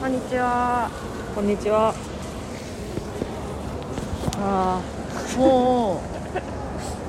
[0.00, 0.88] こんにちは。
[1.34, 1.92] こんにちは。
[4.40, 4.80] あ
[5.36, 6.00] も
[6.34, 6.40] あ、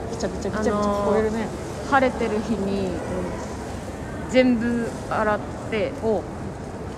[0.09, 1.47] ぐちゃぐちゃぐちゃぐちゃ聞こえるね。
[1.85, 2.89] う晴れてる日に
[4.31, 5.39] 全部洗っ
[5.69, 6.23] て、お、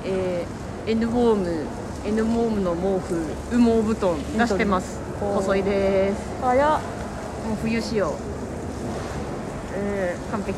[0.05, 1.65] えー、N ウォーム
[2.05, 4.97] N ウォームの毛布羽毛布団出してます。
[5.21, 6.21] お細いです。
[6.41, 6.81] 早っ。
[7.47, 8.15] もう冬仕様。
[9.75, 10.55] えー、完璧。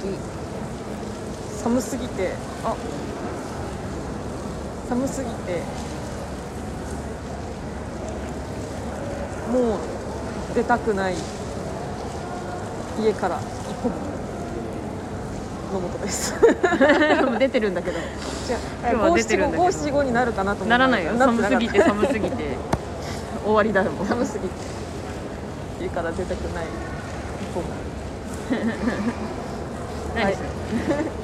[1.63, 2.75] 寒すぎて、あ、
[4.89, 5.61] 寒すぎて。
[9.53, 11.15] もう出たくない
[12.99, 13.43] 家から一
[13.83, 13.95] 歩も
[15.73, 16.33] 野本です。
[17.37, 17.99] 出てるんだけど。
[18.47, 19.63] じゃ今日は出てるんだけ
[20.03, 21.11] になるかなと思ならないよ。
[21.17, 22.57] 寒すぎて寒すぎて
[23.45, 23.91] 終わりだよ。
[23.91, 24.55] もう寒すぎて
[25.81, 26.65] 家から出たくない
[27.41, 27.67] 一歩も。
[30.15, 30.33] 何？
[30.33, 30.45] する？
[31.19, 31.22] え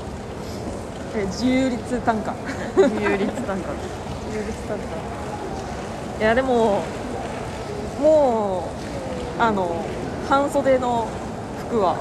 [1.25, 2.33] 自由率単価。
[2.75, 3.73] 自由率単価。
[3.73, 4.83] 自由率単価。
[6.19, 6.83] いやでも
[8.01, 8.69] も
[9.37, 9.85] うあの
[10.27, 11.07] 半袖の
[11.67, 11.95] 服は、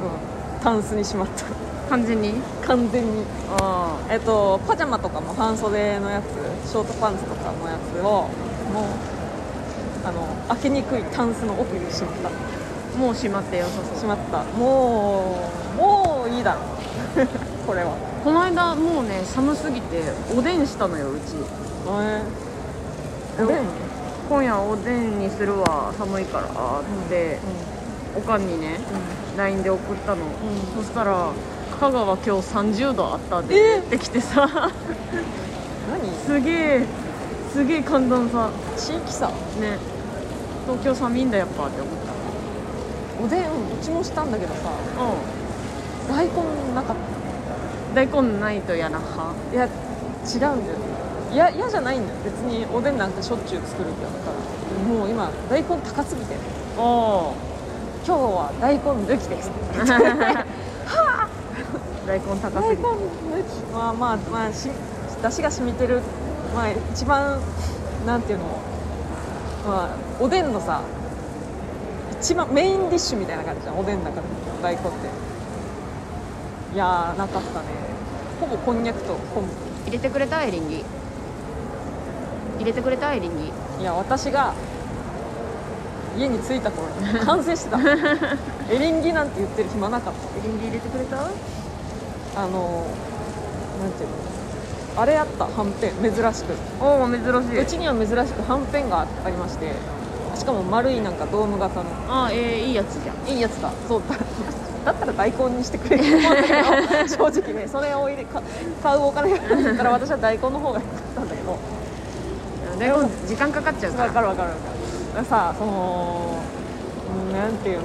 [0.00, 1.44] うん、タンスにしまった
[1.90, 2.34] 完全に？
[2.66, 3.24] 完全に
[3.60, 8.28] あえっとパジャマとかも半袖のやつショートパンツとかのやつをも
[8.82, 12.32] うあの開けにくいタンスの奥にしまったあ。
[12.98, 14.04] もう閉まってよさそうし。
[14.06, 15.67] まったもう
[16.48, 16.60] だろ
[17.66, 17.92] これは。
[18.24, 20.02] この間もうね寒すぎて
[20.36, 21.36] おでんしたのようち。
[23.38, 23.58] えおでん、
[24.28, 26.44] 今夜おでんにするわ寒いから。
[26.44, 26.48] っ
[27.08, 27.38] て、
[28.16, 28.80] おかんにね
[29.36, 30.22] LINE で送ったの、
[30.76, 31.28] そしたら
[31.78, 33.72] 香川今日30度あったってえ？
[33.74, 34.48] 言ってきてさ。
[34.48, 34.70] 何？
[36.26, 36.86] すげえ
[37.52, 38.50] すげえ寒暖差。
[38.76, 39.28] 地域差？
[39.28, 39.78] ね。
[40.66, 43.24] 東京寒いんだやっぱって思った。
[43.24, 43.44] おでんう
[43.80, 44.60] ちもしたんだけどさ。
[44.98, 45.37] う
[46.08, 46.32] 大根
[46.74, 46.98] なかっん
[47.94, 49.34] 大根ないと嫌な派？
[49.50, 50.78] たいや違うんだよ。
[51.32, 52.18] いや嫌じゃないんだよ。
[52.24, 54.94] 別におでんなんかしょっちゅう作るんだから。
[54.94, 56.36] もう今大根高すぎて。
[56.76, 57.34] おお
[58.06, 59.50] 今日は大根抜きです。
[62.06, 63.72] 大根高大根抜すぎき。
[63.72, 64.70] まあまあまあし
[65.22, 66.00] 出汁が染みてる。
[66.54, 67.38] まあ一番
[68.06, 68.44] なんていうの？
[69.66, 69.88] まあ
[70.20, 70.80] おでんのさ
[72.20, 73.78] 一番メインディッシュみたいな感じじゃん。
[73.78, 74.26] おでんの中で
[74.62, 74.88] 大根って
[76.74, 77.66] いやーなかったね。
[78.40, 79.44] ほぼこんにゃくと昆
[79.86, 80.84] 入れてくれたエリンギ。
[82.58, 83.52] 入れてくれたエリンギ。
[83.78, 84.52] 布いや私が
[86.16, 87.78] 家に着いた頃に 完成してた。
[88.70, 91.16] エリンギなんて言ってる暇なかっエリンギ入れてくれた？
[91.16, 91.22] た
[92.36, 92.84] あの
[93.80, 95.02] なんていうの？
[95.02, 95.92] あれあったはんぺん。
[96.02, 96.52] 珍しく。
[96.80, 97.62] おお珍しい。
[97.62, 99.72] うちには珍しくはんぺんがありまして
[100.34, 101.86] しかも丸いなんかドーム型の。
[102.08, 103.34] あーえー、いいやつじゃん。
[103.34, 103.70] いいやつだ。
[103.88, 104.02] そう。
[104.08, 104.16] だ
[104.88, 106.52] だったら大根にしてくれると思うんだけ
[107.04, 108.42] ど正直ねそれを入れか
[108.82, 111.58] 買うお金がないから私は大根の方が良かったんだけど。
[112.78, 115.24] でも時間かかっちゃうか分からる分かる分かる。
[115.26, 116.38] さその
[117.28, 117.84] うんなんていうの。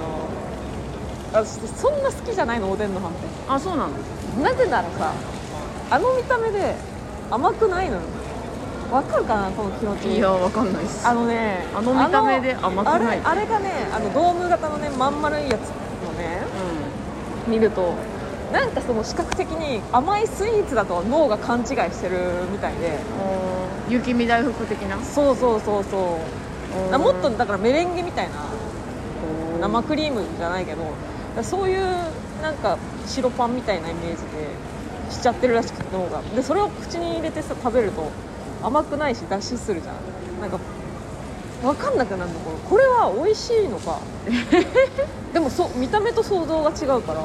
[1.33, 3.89] 私そんな好きじゃないのおでんのはんぺあそうなの？
[3.89, 5.11] んなぜならさ
[5.89, 6.75] あの見た目で
[7.31, 8.01] 甘くないのよ。
[8.91, 10.15] 分かるかなこの気持ち。
[10.15, 11.07] いやわかんないっす。
[11.07, 13.21] あのねあの見た目で甘くない。
[13.23, 15.71] あれがねあのドーム型のねまん丸いやつ
[16.13, 16.41] のね
[17.47, 17.93] 見ると。
[18.53, 22.19] なんかその視覚的に甘いスイーツだと脳が勘違いしてる
[22.51, 22.99] みたいで。
[23.87, 23.91] うん。
[23.91, 25.01] 雪見大福的な？
[25.03, 26.19] そうそうそうそ
[26.87, 26.91] う。
[26.91, 28.35] なもっとだからメレンゲみたいな
[29.59, 30.95] 生クリームじゃないけど
[31.43, 31.85] そういう
[32.41, 36.21] なんか白パンみたいなイメージでしちゃってるらしくて脳が。
[36.35, 38.09] でそれを口に入れてさ食べると
[38.63, 39.95] 甘くないし脱脂するじゃん。
[40.41, 40.59] なんか
[41.63, 43.97] 分かんなくなるのこれこれは美味しいのか？
[45.33, 47.21] でもそう見た目と想像が違うから。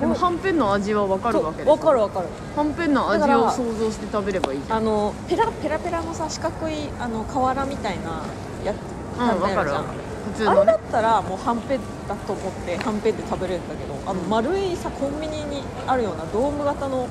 [0.00, 1.92] でもはんぺんの味はわかるわけ分か？
[1.92, 2.26] る分かる。
[2.56, 4.78] はんぺんの味を想像して食べればいいじゃん。
[4.78, 8.22] あのペラペラペラのさ四角いあの瓦みたいな
[8.64, 8.76] やつ
[9.20, 9.82] うんわかるじゃん。
[9.82, 10.00] わかる
[10.32, 14.28] 普通あれだのねったらもうはんぺんだと思ってはんぺんで食べれるんだけどあのうん。
[14.30, 17.06] 丸いさコンビニにあるようなドーム型の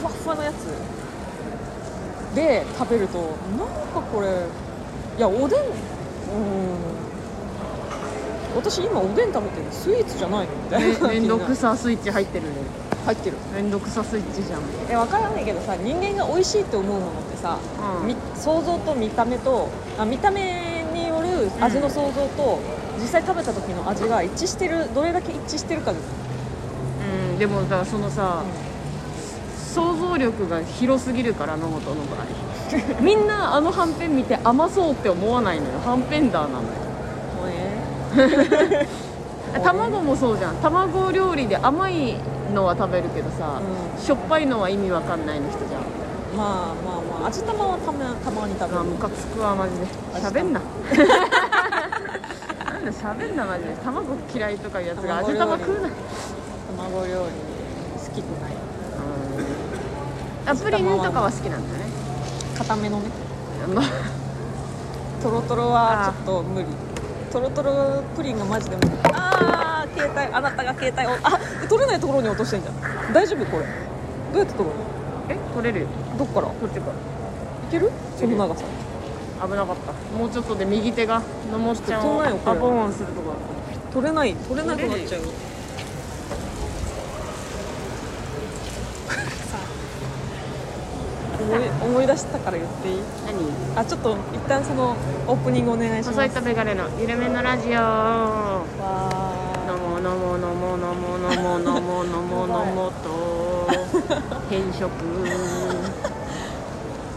[0.00, 0.66] ふわふわのやつ
[2.34, 4.28] で食べるとなんかこれ
[5.18, 5.72] いやおでんうん。
[8.56, 9.66] 私今おでん食べてる。
[9.70, 12.46] スイーツじゃないのみたいなめめんどくさスイッチ入ってる。
[12.46, 13.36] ねな入ってる。
[13.54, 14.60] めんどくさスイッチじゃん。
[14.90, 17.58] え分からないけどさ人間が美味しいって思うものってさ、
[18.00, 18.06] うん。
[18.06, 19.68] み想像と見た目と
[19.98, 22.60] あ見た目による味の想像と、
[22.98, 25.94] 実際食べた時の味が一致してるどれだけ一致してるかう
[27.34, 27.38] ん。
[27.38, 28.44] でもだからそのさ、
[29.56, 32.51] 想像力が広すぎるから野本の場合
[33.00, 35.72] みんなあのはんぺん見て甘そうって思わないのよ。
[35.84, 36.68] はんぺんダーなのよ。
[39.62, 40.56] 卵もそうじゃん。
[40.56, 42.16] 卵料理で甘い
[42.54, 45.80] のは食べるけどさ、うしょっぱいのは意味わかんないの人じゃん。
[46.36, 47.28] まあまあまあ。
[47.28, 48.80] 味玉はたまたまに食べる。
[48.80, 49.86] あムカつくわマジで。
[50.14, 50.60] 味喋んな。
[50.60, 50.66] な
[52.78, 53.74] んだ喋んなマジで。
[53.84, 55.88] 卵嫌いとかいうやつが味玉食うな
[56.76, 57.28] 卵料理好
[58.14, 58.52] きくない。
[60.44, 61.81] あプリンとかは好きなんだね
[62.62, 63.10] 固めのね。
[63.74, 63.84] まあ。
[65.20, 66.66] トロトロはちょっと無理。
[67.32, 68.90] トロトロプリンがマジで無理。
[69.04, 70.34] ああ携帯。
[70.34, 71.10] あなたが携帯を。
[71.22, 71.38] あ
[71.68, 73.12] 取れないところに落としてんじゃん。
[73.12, 73.64] 大丈夫これ。
[73.66, 73.70] ど
[74.34, 74.82] うやって取るの？
[75.28, 75.86] え取れるよ。
[76.18, 76.48] どっから？
[76.48, 76.92] いこっちから。
[77.70, 77.90] ける？
[78.16, 78.64] その長さ。
[79.42, 79.92] 危なかった。
[80.16, 83.34] もうちょっとで右手がのもっちゃんをアポーンするとこ
[83.92, 85.22] 取れない取れなくなっちゃう。
[85.22, 85.28] よ
[91.56, 92.96] 思い思い出したから言っていい？
[93.26, 93.80] 何？
[93.80, 94.96] あちょっと一旦その
[95.26, 96.20] オープニングお願いします。
[96.20, 97.72] 細いとベガレのゆるめのラジオ。
[97.74, 98.64] わ
[99.66, 103.68] のものものものものものものものもと。
[104.50, 104.88] 変色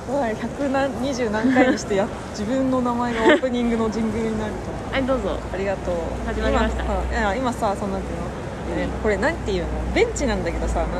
[0.07, 4.57] ーわ百何二十何回にしてや自分の名前がオープニングのジングルになると。
[4.93, 5.37] はいどうぞ。
[5.53, 5.95] ありがとう。
[6.27, 6.83] 始まりました。
[6.83, 8.01] 今さ今さそのなん。
[8.01, 8.25] ていうの、
[8.87, 9.67] ね、これなんていうの？
[9.93, 10.99] ベンチなんだけどさなんてい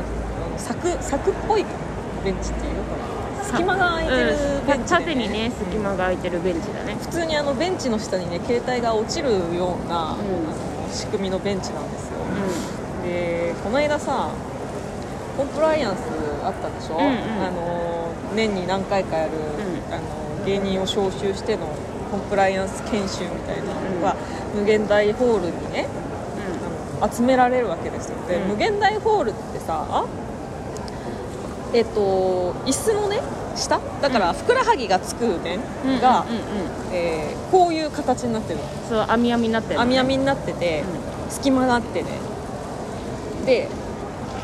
[0.52, 0.58] の？
[0.58, 1.64] 柵柵っぽい
[2.24, 2.95] ベンチっていうこれ
[3.46, 6.96] 隙間が空いてるうんベンチで、縦にね隙間が空いてるベンチだね。
[7.00, 10.92] 普通にあのベンチの下にね携帯が落ちるような、うん。
[10.92, 12.18] 仕組みのベンチなんですよ。
[13.02, 14.30] うでこの間さ
[15.36, 16.00] コンプライアンス
[16.44, 17.12] あったでしょ、うんうん。
[17.44, 19.34] あの年に何回かやる、ん。
[19.92, 21.66] あの芸人を招集しての
[22.10, 24.16] コンプライアンス研修みたいなのが、
[24.54, 25.88] 無限大ホールにね
[27.02, 28.16] あの集められるわけですよ。
[28.28, 28.48] で、うん。
[28.50, 30.06] 無限大ホールってさ
[31.76, 33.20] えっと椅子のね
[33.54, 33.78] 下？
[34.00, 36.42] だからふくらはぎがつく面んうんが、うんうんうん。
[36.92, 38.64] えーこういう形になってるの。
[38.88, 40.82] そう網網になってる網網になってて、
[41.30, 42.08] 隙間があってね。
[43.44, 43.68] で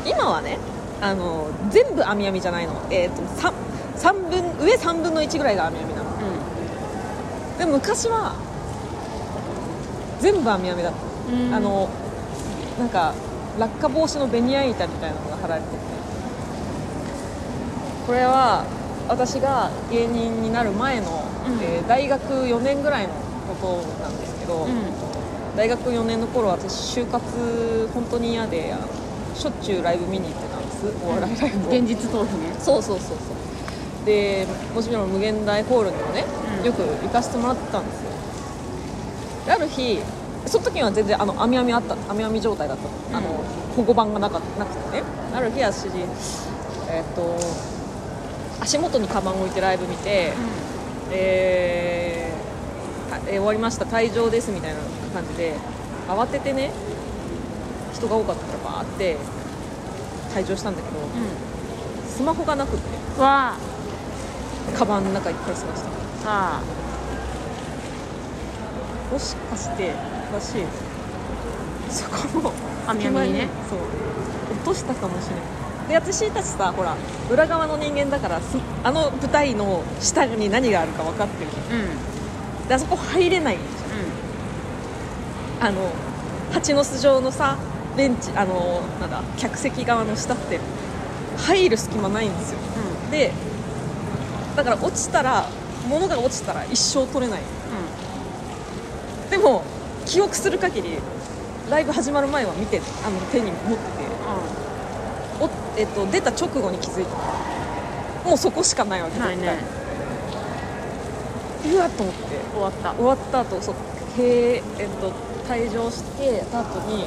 [0.05, 0.57] 今はね
[1.01, 3.51] あの全部網網じゃないの、えー、と 3,
[3.97, 6.13] 三分上3分の1ぐらいが網網なの。
[7.57, 8.35] で昔は
[10.21, 11.53] 全部網網だったうんうん。
[11.53, 11.89] あの
[12.79, 13.13] なんか
[13.59, 15.75] 落下防止のベニヤ板みたいなのが貼られてて
[18.05, 18.65] これは
[19.07, 21.63] 私が芸人になる前の、うん。
[21.63, 23.13] えー大学4年ぐらいの
[23.47, 25.55] ことなんですけど、うん。
[25.55, 28.73] 大学4年の頃私就活本当に嫌で
[29.35, 31.05] しょっちゅうライブ見に行ってたんです。
[31.05, 32.55] お笑いライブを、現実逃避ね。
[32.59, 33.33] そうそうそうそ
[34.03, 34.05] う。
[34.05, 36.25] でもちろん無限大ホールにもね、
[36.59, 36.65] うん。
[36.65, 38.11] よく行かせてもらってたんですよ。
[39.45, 39.99] である日
[40.45, 42.83] その時は全然あの網網あった網網状態だった。
[42.83, 43.43] の,、あの
[43.75, 45.03] 保護板がなかなくてね。
[45.33, 45.87] ある日私
[46.89, 47.37] えっ、と
[48.63, 50.31] 足元にカバンを置いてライブ見て、
[51.11, 54.79] えーたえー終わりました退場ですみたいな
[55.13, 55.53] 感じで
[56.07, 56.71] 慌ててね
[57.93, 59.17] 人が多かったからバーって
[60.33, 60.97] 退場したんだけど、
[62.07, 62.83] スマホがなくって
[63.17, 63.57] うんわ
[64.77, 65.89] カバンの中いっぱい探した。
[65.89, 65.95] の
[66.25, 66.61] あ。
[66.61, 66.61] あ
[69.11, 69.91] もしかして
[70.31, 70.65] 私
[71.93, 72.53] そこの
[72.87, 73.79] 網網にねそう
[74.55, 76.95] 落としたかもしれないで私たちさほら
[77.29, 81.79] 裏側の人間だからすあの舞台の下に何があるか分かってるうん。
[81.81, 82.67] うん。
[82.67, 83.57] であそこ入れない
[85.59, 85.91] あの
[86.51, 87.57] 蜂の巣状のさ
[87.95, 90.59] ベンチあのなんだ客席側の下って
[91.37, 92.59] 入る隙間ないんですよ。
[93.11, 93.31] で
[94.55, 95.47] だから落ちたら
[95.87, 97.41] 物が落ちたら一生取れない。
[99.29, 99.63] でも
[100.05, 100.97] 記憶する限り
[101.69, 104.03] ライブ始まる前は見てあの手に持ってて。
[104.59, 104.62] お、
[105.77, 108.29] えっと、出た直後に気づいた。
[108.29, 109.57] もうそこしかないわけないね。
[111.65, 112.21] うわっと思って。
[112.53, 112.93] 終わった。
[112.93, 113.75] 終わった後そう
[114.17, 115.11] へええっと
[115.47, 117.05] 退場してた後に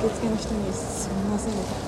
[0.00, 1.78] 受付の人に「すみません」みたいな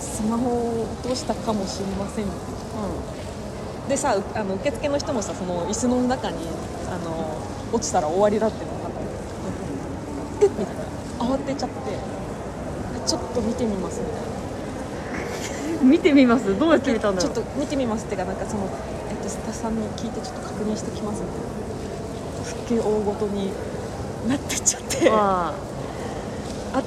[0.00, 6.36] スマホを落としたかもしれません」みたいなでさうあの受付の人もさその椅子の中に
[6.88, 7.36] あの
[7.72, 9.02] 落ちたら終わりだっていうのが分かっ
[10.40, 10.82] たえみたいな。
[11.22, 11.76] 慌てちゃって
[13.34, 14.20] と見てみますみたいな。
[14.26, 16.56] うん見てみます？
[16.58, 18.68] どうやって見たんだちょっと見てみますってかなんかその、
[19.10, 22.44] えっと、スタッフさんに聞いてちょっと確認してきますみたいな。
[22.44, 23.50] すっげえ大ごとに
[24.28, 25.54] なってっちゃってあ、わ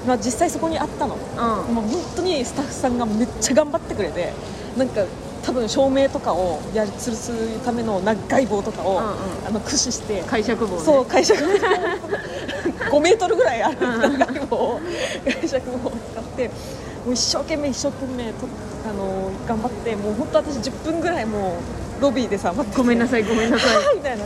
[0.08, 1.18] まあ、実際そこにあったの。
[1.36, 1.86] あうう本
[2.16, 4.32] 当にスタッフさんがめっちゃ頑張ってくれて
[4.78, 5.04] なんか
[5.44, 9.04] 多分照明とかをやり吊るすための長い棒とかを、うんうん。
[9.48, 10.82] あの駆使して解釈棒ね。
[10.84, 13.78] そう解釈5 メートルぐらいある
[14.10, 14.56] 長い棒。
[14.56, 14.80] を
[15.42, 15.90] 解釈棒。
[15.90, 15.98] を使
[16.36, 16.48] って
[17.06, 18.48] もう一生懸命一生懸命と
[18.88, 21.58] あの頑張ってもう本当私10分ぐらいも
[22.00, 22.78] うロビーでさ待ってて。
[22.78, 23.76] ごめんなさいごめんなさい。
[23.76, 24.26] は あみたいな。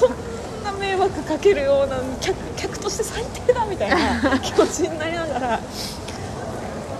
[0.00, 5.60] こんな迷惑かけるような客客として最低だみたいな 気持ちになりながら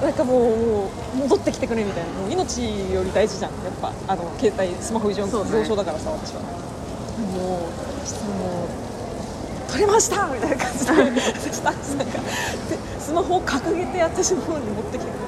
[0.03, 2.11] なんかもう戻ってきてくれみたいな。
[2.21, 3.93] もう命より大事じゃんやっぱ。
[4.09, 5.51] あの携帯スマホ依存そうね。
[5.53, 6.41] 上昇だからさ私は。
[6.41, 13.00] もうそしたらもう取れましたみたいな感じでそしたらなんかでスマホ
[13.37, 15.21] を掲げて私の方に持ってきて本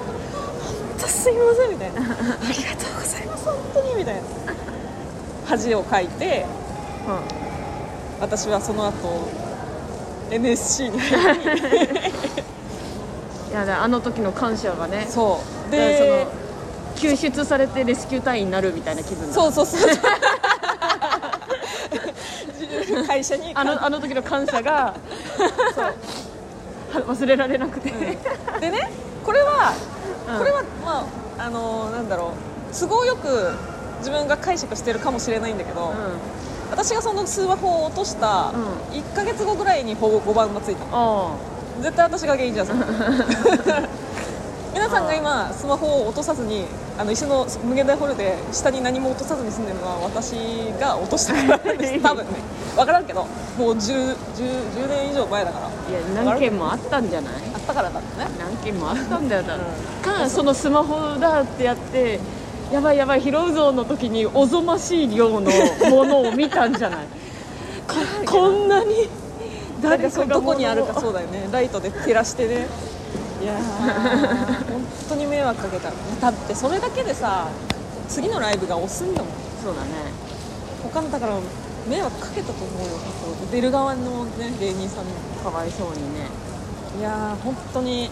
[1.01, 2.01] 当すいませんみたいな。
[2.01, 3.45] ありがとうございます。
[3.47, 4.23] 本当にみたいな。
[5.47, 6.47] 恥をかいて。
[8.21, 9.29] 私はその後
[10.31, 11.41] NSC に入り
[13.51, 16.43] いやだあの時の感謝がねそうででその
[16.95, 19.91] 救出されてレスキュー隊員になるみたいな気分だそうそうそう
[23.07, 24.95] 会社にあのあの時の感謝が
[25.75, 25.95] そう
[27.07, 27.91] 忘れられなくて、
[28.61, 28.91] でね
[29.25, 29.73] これは、
[30.31, 30.39] うん。
[30.39, 31.07] これはま
[31.39, 32.33] ああのなんだろ
[32.71, 32.79] う。
[32.79, 33.53] 都合よく
[33.99, 35.95] 自分が解釈してるかもしれないんだけど、う
[36.71, 38.53] 私がそのスマホを落とした
[38.91, 41.37] う1か月後ぐらいに保護5番がついたの。
[41.83, 42.69] 絶対私が原因じゃん。
[44.73, 46.65] 皆さんが今スマホを落とさずに
[46.99, 50.33] あの石の無限大ホールで下に何も落とさずに住んでるのは私
[50.79, 52.03] が落としたからです。
[52.03, 52.33] 多分ね。
[52.77, 53.25] 分からんけど
[53.59, 54.17] もう 10, 10,
[54.75, 55.67] 10年以上前だから。
[55.67, 57.35] あいや何件もあったんじゃない？
[57.55, 58.07] あったからだね。
[58.39, 59.63] 何件もあったんだよだ、うん。
[60.03, 62.21] かそのスマホだってやって
[62.73, 65.51] やばいやばい拾うぞの時におぞましい量の
[65.91, 67.07] ものを見たんじゃない？
[68.27, 69.09] ここんなに
[69.83, 71.49] 誰誰かどこにあるかそうだよね。
[71.51, 72.67] ライトで照らしてね
[73.43, 77.49] いやー本当に迷惑かけただってそれだけでさ
[78.09, 79.33] 次のライブが押すんだもん。
[79.63, 79.89] そうだね。
[80.83, 81.39] 他のだから
[81.89, 82.99] 迷惑かけたと思うよ。
[83.51, 85.19] 出る側のね芸人さんにも。
[85.43, 86.29] かわいそうにね。
[86.99, 88.11] いやー本当にい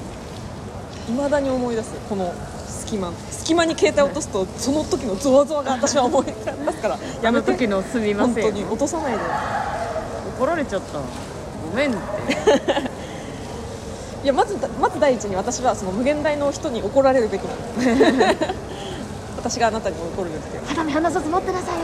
[1.13, 2.35] まだに思い出すこの
[2.67, 3.13] 隙間。
[3.31, 6.45] 隙間に携帯落とすとその時のゾワゾワが私は思い出す
[6.81, 6.95] から。
[6.95, 7.53] あやめて。
[7.53, 9.19] の時のすみません本当に落とさないで。
[10.39, 10.99] 怒られちゃった。
[10.99, 12.01] ごめんって
[14.23, 17.57] いやまずまず第一に私はその無限大の人に怒られるべきなの。
[19.39, 20.43] 私があなたに怒るべき。
[20.53, 21.81] だよ肌身離さず持ってなさいよ。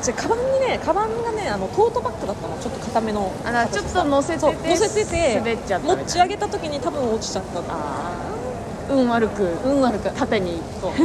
[0.00, 2.56] じゃカバンにねカバンがねあのトートバッグだったの。
[2.62, 9.48] ちょっと硬めのあらちょっと乗せてて乗せてて滑っちゃった持ち上げた時に多分落ちちゃったのああ運悪く。
[9.64, 10.10] 運悪く。
[10.10, 10.92] 縦にそう。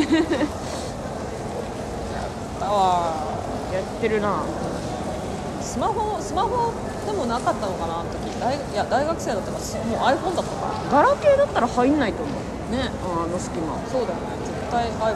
[2.62, 3.14] だわ
[3.74, 4.44] やってるな。
[5.62, 6.72] スマホスマホ
[7.06, 8.40] でもなかったのかなあの時。
[8.40, 12.36] 大いや大学生だったからすもう iPhone だったかガラケーだったら入んないと思う。
[12.72, 13.78] らねああの隙間。
[13.88, 15.16] そうだよね絶対 iPhone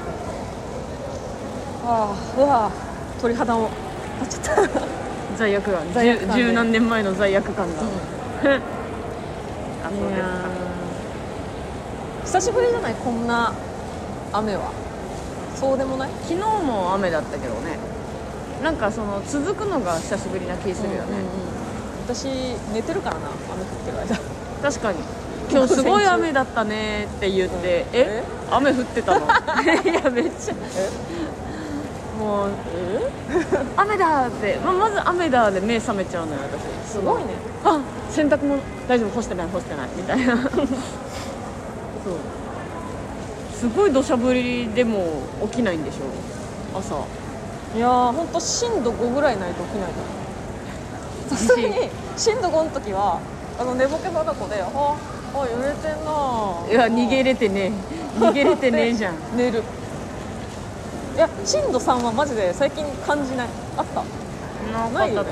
[1.85, 2.71] ああうわ
[3.21, 3.69] 鳥肌を。
[4.21, 4.81] 立っちゃった
[5.37, 5.93] 罪悪感。
[5.93, 6.33] 罪悪感で。
[6.33, 7.85] 十十何年前の罪悪感が、 あ
[9.89, 10.15] そうで。
[12.25, 13.53] すか久しぶりじゃないこんな
[14.33, 14.71] 雨は。
[15.55, 16.09] そうでもない？
[16.27, 17.79] 昨日も雨だったけどね。
[18.63, 21.58] なんかその続くのが久しぶりな気するよね、うんうんうん
[22.13, 22.25] 私
[22.73, 24.17] 寝てるからな雨降ってる間。
[24.63, 24.99] 確かに。
[25.51, 28.23] 今日すごい雨だったねって言って、え？
[28.51, 29.25] 雨降ってたの？
[29.27, 29.29] い
[29.93, 30.53] やめっちゃ。
[30.53, 30.89] え？
[32.19, 33.11] もうえ
[33.77, 36.39] 雨だって、ままず雨だで目覚めちゃうのよ
[36.85, 36.91] 私。
[36.93, 37.29] すごいね。
[37.63, 40.35] あ洗濯物大丈夫干してない干してないみたいな。
[40.35, 40.53] そう。
[43.55, 46.77] すごい土砂降りでも起きないんでしょ？
[46.79, 46.95] 朝。
[47.77, 50.18] いやーほんと震度5ぐらいないと起きないから
[51.29, 53.19] さすがに震度5の時は
[53.59, 54.95] あの寝ぼけ眼で「あ
[55.35, 56.09] あ揺れてんな。
[56.69, 57.71] いや逃げれてね
[58.17, 58.19] え。
[58.19, 59.15] 逃げれてねえじゃん。
[59.37, 59.63] 寝る。
[61.15, 63.47] いや震度3はマジで最近感じない。
[63.77, 64.03] あった。
[64.73, 65.29] なないよね。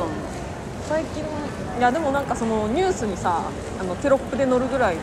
[0.88, 1.82] 最近い。
[1.82, 3.42] やでもなんかそのニュースにさ
[3.80, 5.02] あのテロップで載るぐらいの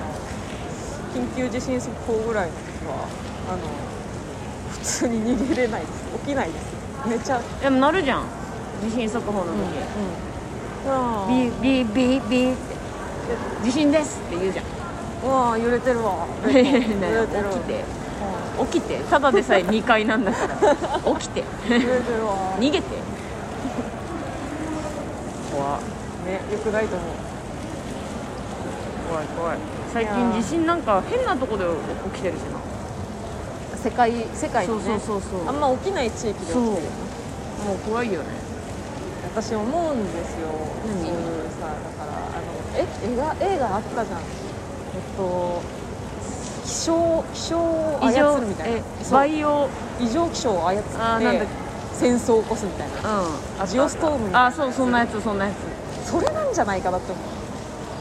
[1.14, 3.06] 緊急地震速報ぐらいの時は
[3.48, 3.58] あの
[4.72, 5.92] 普通に逃げれないです。
[6.24, 6.66] 起きないです。
[7.06, 7.42] 寝ちゃう。
[7.62, 8.22] でもなるじゃん。
[8.82, 10.34] 地震速報の時、うん
[10.85, 12.55] ビービービービー。
[12.55, 12.75] って
[13.64, 14.64] 地震ですって言うじゃん。
[15.25, 16.26] うわ揺れてるわ。
[16.47, 16.62] ね
[17.00, 17.85] 揺れてる起きて
[18.59, 18.99] 起きて。
[19.11, 21.14] ただでさえ2階なんだから。
[21.19, 21.41] 起きて。
[21.41, 22.35] うん揺れてるわ。
[22.59, 22.85] 逃げて。
[25.50, 25.79] 怖。
[26.26, 27.09] ねよくないと思う。
[29.09, 29.59] 怖い怖い。
[29.93, 31.64] 最近地震なんか変なとこで
[32.12, 32.59] 起きてるしな。
[33.83, 34.99] 世界世界そうにね。
[34.99, 38.26] そうそうそうあんま起きない地域で起きてるもう怖いよね
[39.35, 40.49] 私思うんですよ。
[40.87, 41.03] 何？
[41.03, 44.21] そういうさだからあのえ映画映画あったじゃん。
[44.21, 45.62] えっと
[46.64, 48.81] 気象気象を操るみたいな。
[49.11, 49.69] バイオ。
[50.00, 51.47] 異常気象を操ってあーなんだっ
[51.93, 53.21] 戦争を起こすみたいな。
[53.61, 53.67] うん。
[53.67, 54.47] ジオストームみたいな。
[54.47, 56.11] あそうそんなやつそんなやつ。
[56.11, 57.25] それなんじゃないかなって思う。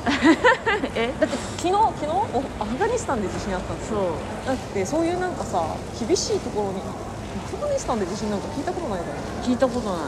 [0.96, 1.14] え？
[1.20, 2.08] だって昨日昨日？
[2.12, 3.98] おアフガニスタンで地震あったんですよ。
[3.98, 4.48] そう。
[4.48, 5.64] だってそういうなんかさ
[6.00, 10.00] 厳しいところにアフガニスタンで地震なんか聞いたことないから聞いたことない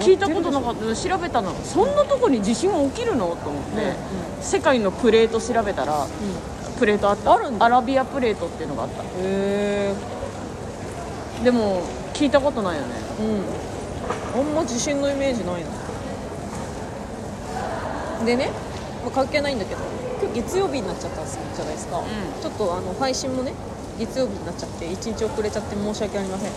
[0.00, 0.94] 聞いたことなかった。
[0.96, 1.54] 調べたの。
[1.64, 3.36] そんなとこに地震起きるの？
[3.36, 3.94] と思って、
[4.40, 6.06] 世界のプレート調べたら
[6.78, 7.32] プレートあった。
[7.32, 7.66] あるんだ。
[7.66, 9.02] アラビアプレートっていうのがあった。
[9.02, 9.94] へえ
[11.44, 11.82] でも
[12.12, 12.88] 聞いたことないよね。
[14.34, 14.40] うん。
[14.40, 15.70] あんま地震のイメージないな。
[18.24, 18.50] でね、
[19.02, 19.80] まあ、関係ないんだけど
[20.22, 22.04] 今日月曜日になっちゃったじゃないですか、ん。
[22.40, 23.52] ちょっとあの配信もね
[23.98, 26.52] 月曜日になっちゃって1日遅れちゃって申し訳ありません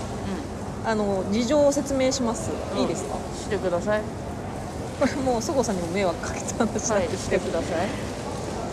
[0.88, 2.80] あの事情を説明します、うん。
[2.80, 3.16] いいですか？
[3.36, 4.02] してください。
[5.00, 7.88] こ れもうそごさんにも迷惑かけた話なんはいしですけど、てください。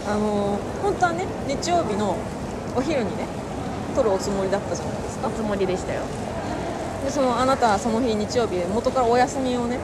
[0.06, 2.14] あの本当はね日曜日の
[2.76, 3.26] お昼にね
[3.96, 5.26] 撮るおつもりだったじゃないですか。
[5.26, 6.02] おつもりでしたよ。
[7.04, 9.78] でそのあなたはその日日曜日元からお休みをね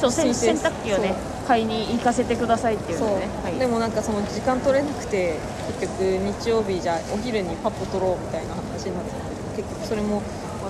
[0.00, 1.14] そう洗濯機をね
[1.48, 5.34] 買いに行かせてくださいっていうそう、のね、はい、でもなんかその時間取れなくて
[5.80, 6.02] 結局
[6.40, 9.10] 日曜日じゃあお昼にパッと撮ろうみたいな話になって
[9.56, 10.22] 結局それも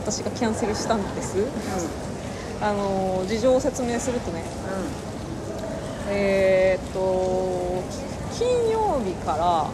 [0.03, 1.37] 私がキャンセルしたんです。
[2.61, 4.43] あの事情を説明するとね。
[6.09, 7.83] えーっと
[8.37, 9.67] 金曜日から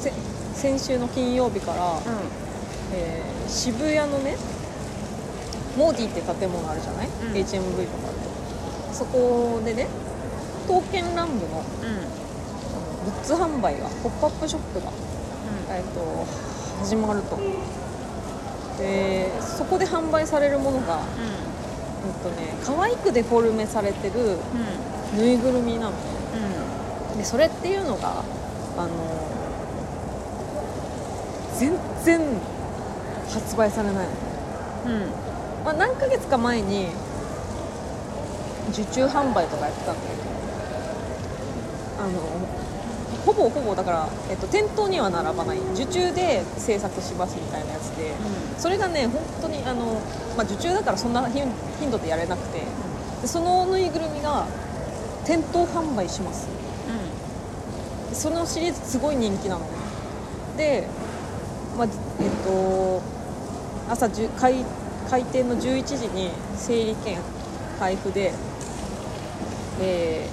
[0.00, 0.12] せ
[0.54, 2.00] 先週の金曜日から、
[2.94, 4.36] えー渋谷のね
[5.78, 7.10] モーディって建物あるじゃない、ん。
[7.32, 8.16] HMV とかある
[8.88, 8.94] と。
[8.94, 9.86] そこでね
[10.66, 11.64] 刀剣乱舞の
[13.04, 14.90] グッズ販売がポップアップショップが、
[15.70, 16.26] えー、と
[16.80, 17.38] 始まると
[18.78, 21.02] でそこで販売されるものが、うん。
[22.22, 24.38] とね、可愛くデフォルメされてる
[25.16, 25.90] ぬいぐるみなの。
[25.90, 25.96] ね
[27.12, 27.18] うん。
[27.18, 28.22] でそれっていうのが
[28.76, 28.90] あの
[31.58, 31.72] 全
[32.04, 32.20] 然
[33.32, 34.06] 発売されない。
[34.06, 34.12] の、
[34.86, 35.10] うん。
[35.64, 36.88] まあ、何ヶ月か前に
[38.70, 40.22] 受注販売とかやってたんだけど
[41.98, 42.65] あの
[43.26, 45.58] ほぼほぼだから、えっと、店頭には並ばない。
[45.74, 48.12] 受注で制作しますみたいなやつで。
[48.56, 50.00] それがね本当にあの、
[50.36, 51.44] まあ、受注だからそんな頻
[51.80, 52.62] 頻度でやれなくて。
[53.20, 54.46] でそのぬいぐるみが
[55.24, 56.46] 店頭販売します。
[58.10, 59.66] でそのシリーズすごい人気なのね。
[60.56, 60.86] で、
[61.76, 63.02] まあえっと、
[63.90, 64.64] 朝10開
[65.10, 67.18] 開店の11時に整理券
[67.78, 68.32] 配布で、
[69.80, 70.28] え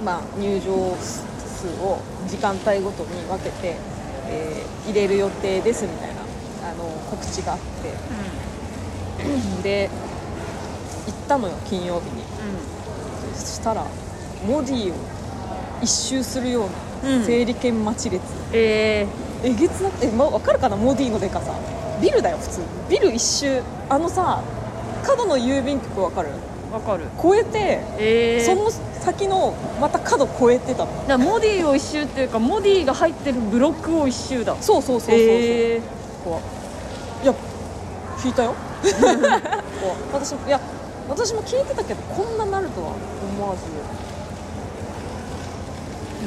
[0.00, 0.96] ーまあ、入場
[1.62, 1.98] 数を
[2.28, 3.76] 時間帯ごとに分けて、
[4.28, 6.22] えー入れる予定ですみたいな
[6.68, 7.92] あの告知があって。
[9.62, 9.88] で
[11.06, 12.24] 行ったのよ金曜日に。
[13.36, 13.86] そしたら
[14.44, 14.96] モディを
[15.80, 16.68] 一周するよ
[17.04, 17.20] ううん。
[17.20, 18.22] な整理券待ち列、
[18.52, 19.06] え
[19.44, 21.54] えげつなくて、ま、分かるかなモディのでかさ。
[22.00, 22.60] ビルだよ普通。
[22.90, 23.62] ビル一周。
[23.88, 24.42] あのさ
[25.04, 26.30] 角の郵便局分かる？
[26.30, 26.32] ー、
[26.72, 27.04] わかる。
[27.18, 31.06] 越えて、えー、その先のまた角越えてたの。
[31.06, 34.56] だモディを一周っていうかモディが入ってるブロックを一周だ。
[34.60, 36.24] そうそうそうそうそう、えー。
[36.24, 36.42] 怖い
[37.26, 37.34] や
[38.18, 38.54] 聞いたよ。
[40.12, 40.60] 私もいや
[41.08, 43.62] 私も聞いてたけどこんななるとは思わず。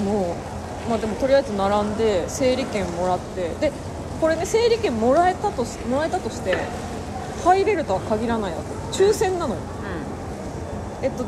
[0.03, 0.35] も
[0.87, 3.49] うまあでもとりあえず並んで整理券もらって。
[3.59, 3.71] で
[4.21, 6.55] これね整理券もらえたとしもらえたとして
[7.43, 8.57] 入れるとは限らないわ
[8.91, 9.03] け。
[9.03, 9.61] 抽選なのよ
[11.01, 11.25] えっと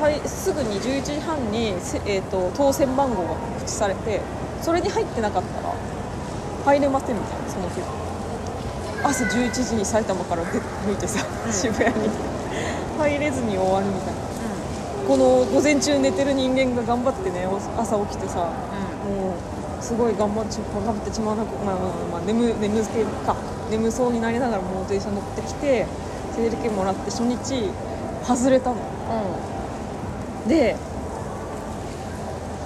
[0.00, 4.20] はい、すぐに11時半にせ、えっと当選番号が告知されて
[4.62, 5.74] それに入ってなかったら
[6.64, 7.82] 入れませんみたいなその日
[9.02, 11.52] 朝11時に埼玉から出向いてさ、うん。
[11.52, 12.08] 渋谷に。
[12.98, 14.30] 入れずに終わるみたいな。
[15.08, 18.52] この午前中寝てる人間が頑張ってねお朝起きてさ
[19.02, 23.34] もうすごい頑張っち頑張ってちまわなく、まあまあまあ、眠眠気か
[23.70, 25.86] 眠そうになりながらもう電車乗ってきて
[26.36, 27.72] 整理券もらって初日
[28.22, 28.76] 外れたの
[30.48, 30.76] で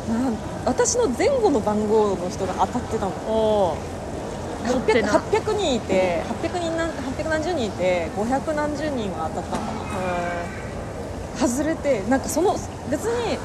[0.08, 3.10] なん私の前後の番号の人が当たってたの。
[3.10, 3.76] うん、おお
[4.66, 9.72] 持って 800, な800人いて800人なん800何十人いて500何十人が当たったのか
[11.40, 11.46] な。
[11.46, 12.56] 外れてなんかその
[12.90, 13.38] 別に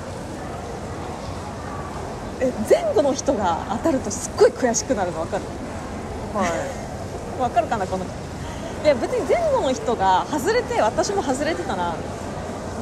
[2.39, 5.43] え前後の人が当たるとすっごい悔しくなるの分かる？
[6.33, 6.49] はい。
[7.39, 8.13] 分かるかなこの人。
[8.85, 11.95] いや別に前後の人が外れて私も外れてたら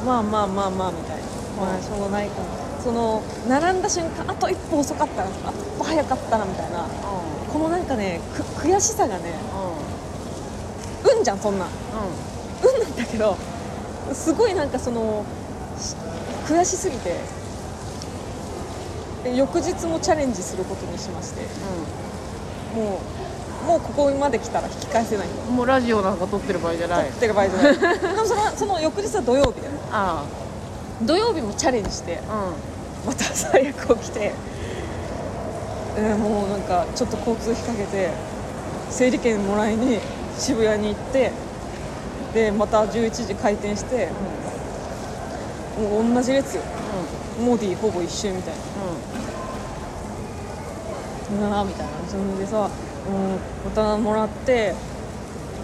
[0.08, 1.22] まあまあまあまあみたいな。
[1.60, 2.46] まあしょうがないかな
[2.82, 6.86] その並んだ瞬間あと一歩遅かったなあと一歩早かったなみたいな。
[7.52, 9.34] このなんかねく悔しさがね
[11.04, 11.66] う運じゃんそんな。
[11.66, 11.70] んん
[12.62, 13.36] 運なんだけど
[14.12, 15.24] すごいなんかその
[15.78, 15.94] し
[16.46, 17.16] 悔しすぎて
[19.24, 21.42] で翌日もチャレンジすることにしまして。
[22.74, 23.00] も
[23.64, 25.26] うもうここまで来たら引き返せない。
[25.48, 27.10] うんもうラジオなんか撮ってる場合じゃない。
[27.10, 27.78] 撮ってる場合じゃない。
[27.98, 30.24] でもそのその翌日は土曜日だよあ
[31.02, 32.52] 土曜日もチャレンジしてあ
[33.06, 34.32] また最悪起きて、
[35.96, 38.10] えーもうなんかちょっと交通費かけて
[38.90, 39.98] 整理券もらいに
[40.38, 41.32] 渋谷に行って
[42.34, 44.08] でまた11時開店して
[45.78, 46.62] もう同じ列よ。
[46.62, 47.42] うん。
[47.42, 48.60] うんモディほぼ一周みたいな。
[51.30, 52.68] うわーみたいなそれでさ、
[53.06, 54.74] うん、ボタンもらって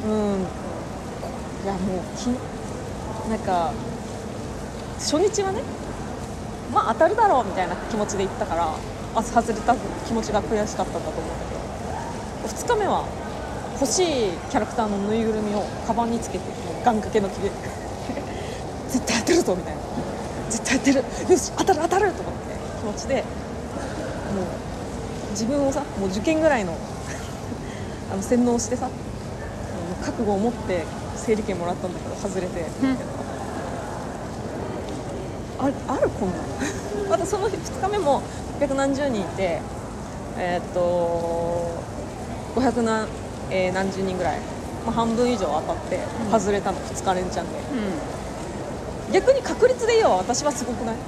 [0.07, 0.47] うん。
[1.65, 2.27] いやもうき
[3.29, 3.73] なんか
[5.05, 5.61] 初日はね
[6.73, 8.75] まあ当たるだろうみたいな気持ちで行ったから
[9.15, 11.65] あ外れた気持ちが悔しかったんだと思うんだけど。
[12.49, 13.07] 2日目は
[13.81, 17.51] 欲しいキャラクターのぬいぐるみをカバンにつけてもう願掛けの気で
[18.89, 19.81] 絶対当てるぞみたいな。
[20.51, 21.05] 絶対当てる。
[21.33, 23.25] よし当たる当たると思って気持ちでもう
[25.31, 26.75] 自分をさもう受験ぐらいの
[28.13, 28.89] あの洗脳してさ
[30.05, 30.85] 覚悟を持って
[31.17, 32.67] 整理券もらったんだけど外れて、
[35.89, 37.07] ああるこんな？
[37.07, 38.23] ん またその日2日目も
[38.61, 39.61] 800何十人いて
[40.39, 41.71] えーっと
[42.57, 43.07] 500何,、
[43.51, 44.39] えー何十人ぐらい、
[44.87, 46.01] まあ、半分以上当たって
[46.33, 46.41] うん。
[46.41, 47.59] 外れたの2日連チャンで。
[47.59, 50.95] う逆に確率で言えば私はすごくない？
[50.95, 50.99] ん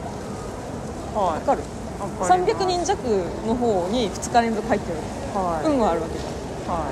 [1.16, 1.62] はわかる？
[1.62, 1.64] い
[2.00, 2.52] わかります。
[2.52, 2.98] 300人弱
[3.46, 4.98] の方に2日連続入ってる。
[5.34, 6.84] はい、運があるわけじゃは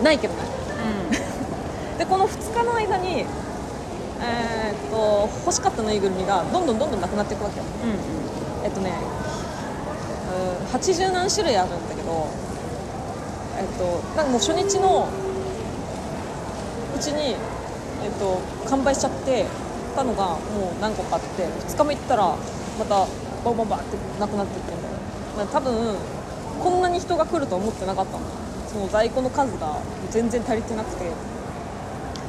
[0.00, 0.40] んないけどね。
[1.96, 3.24] い でこの2日の間に
[4.20, 7.64] えーっと欲しかったぬいぐるみがどんどんどんどんなくなっていくわけよ。
[7.84, 8.64] うんうん。
[8.64, 8.92] えっとね
[10.60, 12.28] うん80何種類あるんだけど
[13.58, 13.84] えっと
[14.16, 15.08] なんかもう初日の
[16.96, 17.36] うちに、
[18.02, 19.44] えっと、完売しちゃって
[19.94, 22.34] たのがもう何個かあって2日目行ったら
[22.78, 23.06] また
[23.44, 25.46] バンバンバンってなくなってってんだよ。
[25.46, 25.96] だ多分
[26.62, 28.20] こんなに人が来ると思ってなかったの。
[28.72, 31.04] その在庫の数が全然足りてなくて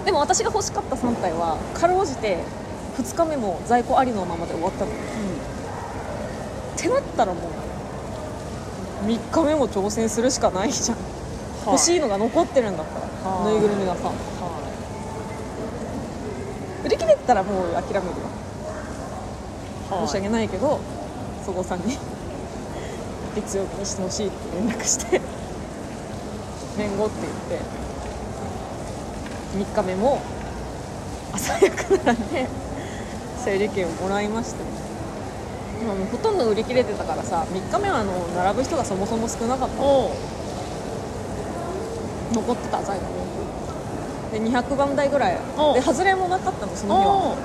[0.08, 2.38] でも私が欲しかった3体はかろうじて
[2.98, 4.92] 2日目も在庫ありのままで終わったの。
[4.92, 4.94] っ
[6.78, 7.42] てなったらも
[9.04, 10.98] う3日目も挑戦するしかないじゃん、
[11.66, 13.54] 欲しいのが残ってるんだったら、はい。
[13.56, 14.14] ぬいぐるみがさ。
[16.86, 18.04] 売り切れたらもう諦めるよ
[19.90, 20.08] はい。
[20.08, 20.80] 申し訳ないけど
[21.46, 21.98] そごうさんに
[23.36, 25.20] 月曜日にしてほしいって連絡して
[26.78, 27.16] 年後って
[27.50, 27.87] 言って
[29.56, 30.22] 3日目も
[31.34, 32.48] 朝早く並んで
[33.44, 34.64] 整理券をもらいました
[35.86, 39.76] まあもうほとんど売り切れてたからさ3日目はあの並ぶ人がそもそも少なかった。
[39.76, 40.12] の
[42.34, 43.06] 残ってた在庫
[44.34, 45.38] で200番台ぐらい。
[45.58, 47.38] おで外れもなかったのその日は。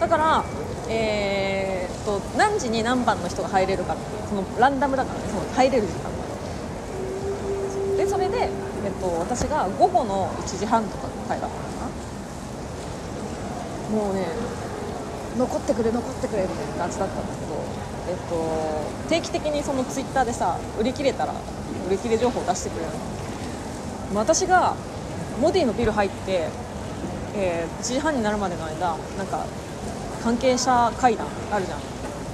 [0.00, 0.44] だから
[0.88, 6.10] えーっと何時に何番の人が入れるかってそのランダムだからねその入れる時間が
[7.96, 8.48] でそれで、
[8.84, 11.08] えっと、私が午後の1時半とか
[11.40, 11.68] だったのか
[13.92, 13.96] な。
[13.96, 14.26] もうね
[15.38, 17.64] 残ってくれ残ってくれみたいな感じだったんだけど、
[18.08, 21.32] えっと、定期的にそのツイッターでさ売り切れたら
[21.88, 24.18] 売り切れ情報を出してくれるの。
[24.20, 24.74] 私が
[25.40, 26.50] モディのビル入って、
[27.34, 29.46] えー1時半になるまでの間なんか
[30.22, 31.80] 関係者会談あるじゃん。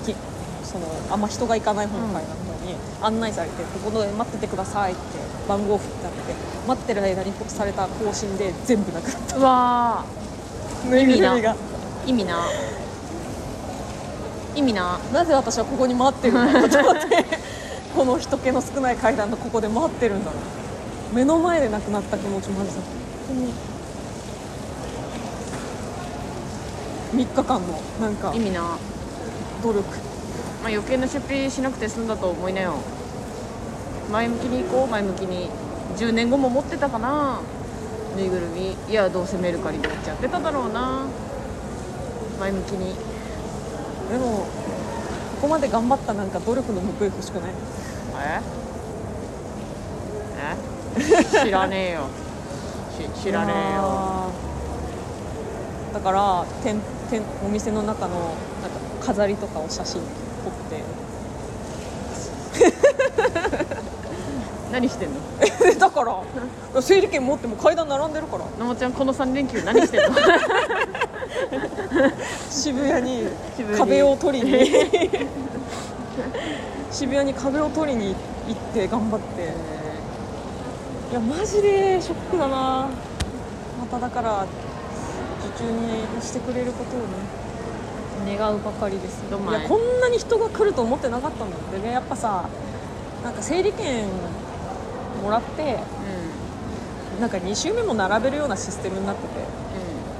[0.04, 0.16] き
[0.64, 5.00] そのあんま人が行かない方の階段の方に案内されて、ここで待っててくださいって
[5.48, 6.18] 番号振ってあって
[6.68, 9.36] 待ってる間にされた更新で全部なくなった。
[9.36, 10.04] うわ
[10.90, 11.56] ぬいぐるみがー
[12.06, 12.46] 意味な。
[14.54, 14.98] 意味な。
[15.12, 16.68] なぜ私はここに待ってるんだろう。
[16.68, 17.24] と思って
[17.96, 20.36] この人気の少ない階段のここで待ってるんだろ
[21.12, 21.14] う。
[21.14, 22.82] 目の前でなくなった気持ちマジで本
[23.28, 23.34] 当
[27.20, 27.24] に。
[27.24, 28.78] 3日間のなんか意味な、ま
[29.62, 29.82] 努力。
[30.64, 32.74] あ、余計な出費しなくて済んだと思いなよ
[34.10, 35.50] 前向きに行こう前向きに。
[35.96, 37.40] 10年後も持ってたかな
[38.16, 38.76] ぬいぐるみ。
[38.88, 41.06] いやどうせメルカリで売っちゃってただろうな。
[42.38, 42.94] 前向きに。
[44.10, 44.46] でも
[45.40, 47.50] ここまで頑張ったなんか努力の報い欲しくない？
[48.20, 48.40] え？
[50.98, 51.24] え？
[51.44, 52.00] 知らねえよ。
[53.16, 54.30] し知らねえよ。
[55.94, 56.76] だから店
[57.10, 58.14] 店お店の中の
[58.62, 60.02] なんか飾りとかを写真撮っ
[60.70, 60.82] て
[64.78, 65.16] 何してんの？
[65.78, 66.22] だから。
[66.80, 68.44] 整理券持っても階段並んでるから。
[68.58, 70.14] のもちゃんこの3連休何してんの？
[72.48, 73.26] 渋谷に
[73.76, 74.70] 壁を取りに。
[76.92, 78.14] 渋谷に壁を取りに
[78.46, 79.52] 行って頑張って。
[81.10, 82.86] いやマジでショックだな。
[83.80, 84.46] まただから
[85.56, 88.36] 受注にしてくれることをね。
[88.36, 89.22] 願うばかりです。
[89.28, 89.38] いや
[89.68, 91.92] こんなに人が来ると思ってなかったんだってね。
[91.92, 92.44] やっぱさ
[93.24, 94.06] なんか整理券
[95.18, 95.78] もらって
[97.18, 99.42] うなんか2週目も並べるようなシステムになっててん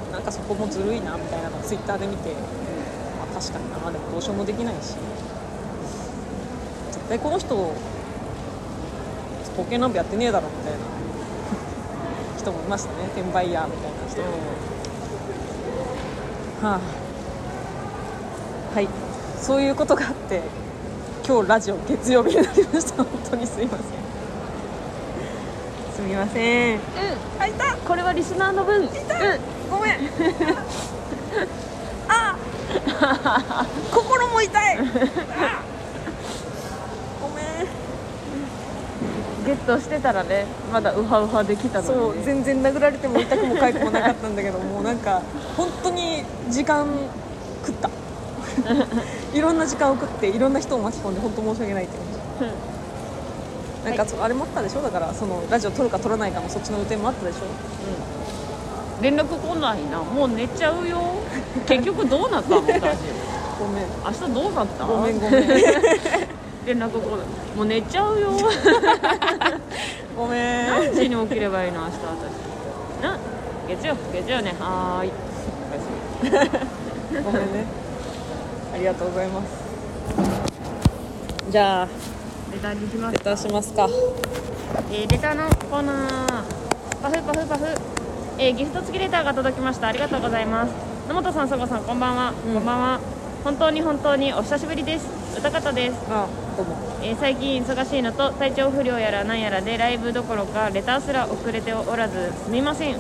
[0.06, 0.12] うん。
[0.12, 4.96] なんかそこもずるいなみたいなのをツイッターで見て、まあ、確かになでもどうしようもできないし。
[6.90, 7.72] 絶対この人保
[9.64, 10.78] 険なんかやってねえだろみたいな
[12.38, 13.06] 人もいましたね。
[13.14, 14.20] 転売ヤーみたいな人。
[16.66, 16.80] はあ。
[18.74, 18.88] はい。
[19.40, 20.42] そういうことがあって
[21.26, 23.04] 今日ラジオ月曜日になりました。
[23.04, 24.07] 本当にすいません
[25.98, 26.78] すみません。
[26.78, 26.82] うん。
[27.40, 27.76] あいた。
[27.78, 28.82] これはリスナーの分。
[28.82, 28.88] うん。
[29.68, 29.94] ごめん。
[32.06, 32.36] あ。
[33.90, 34.78] 心も痛い。
[34.78, 34.82] あ。
[37.20, 37.46] ごめん。
[39.44, 45.20] ゲットしてたらねまだウハウハできたそのに、ね、う全然殴られても痛くも痒くもなかったんだけど もうなんか
[45.56, 46.86] 本当に時間
[47.66, 47.90] 食った。
[49.34, 51.98] いろんな時間を食っていろんな人を巻き込んで本当申し訳ないって
[52.38, 52.77] 感じ
[53.84, 54.82] なんかそあれもあったでしょ？
[54.82, 57.38] だからそのラジオ撮るか撮らないかのそっちの予定もあったでしょ？
[58.98, 59.02] うん。
[59.02, 59.98] 連絡来ないな。
[60.02, 61.00] もう寝ちゃうよ。
[61.66, 62.66] 結局どうなったの私
[63.58, 63.84] ごめん。
[64.04, 64.84] 明日どうなった？
[64.84, 65.48] ごめんごめん。
[66.66, 67.26] 連絡来ない。
[67.56, 68.30] もう寝ちゃうよ。
[70.16, 70.66] ごめん。
[70.68, 73.02] 何時に起きればいいの明日私。
[73.02, 73.16] な
[73.68, 74.54] 月曜月曜ね。
[74.58, 75.12] はーい。
[77.22, 77.64] ごめんね。
[78.74, 79.46] ありがとうございます。
[81.50, 81.88] じゃあ
[82.52, 83.88] レターにしますレターしますか。
[84.90, 86.44] えーレターのコーナー。
[87.02, 87.64] パフパフパフ、
[88.38, 89.88] えーギフト付きレターが届きました。
[89.88, 90.72] ありがとうございます。
[91.08, 92.54] 野本さん、そごさん、こんばんは、うん。
[92.54, 93.00] こんばんは。
[93.44, 95.06] 本当に本当にお久しぶりです。
[95.38, 96.76] 歌方です、あどうも。
[97.02, 102.96] えー最近忙しいのと体調不良やらなんやらでライブどころかレターすら遅れておらずすみません。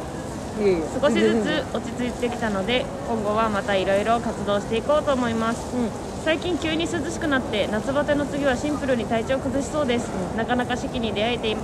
[1.00, 5.74] 少しずつ落ち着いてきたので今後はまたいろいろ活動していこうと思います。
[5.74, 11.56] うん最近急に涼しくなって夏バテの次はシンプルに体調崩しそうです、なかなか四季に出会えて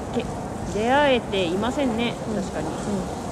[0.73, 2.15] 出会えていませんね。
[2.35, 2.69] 確かに、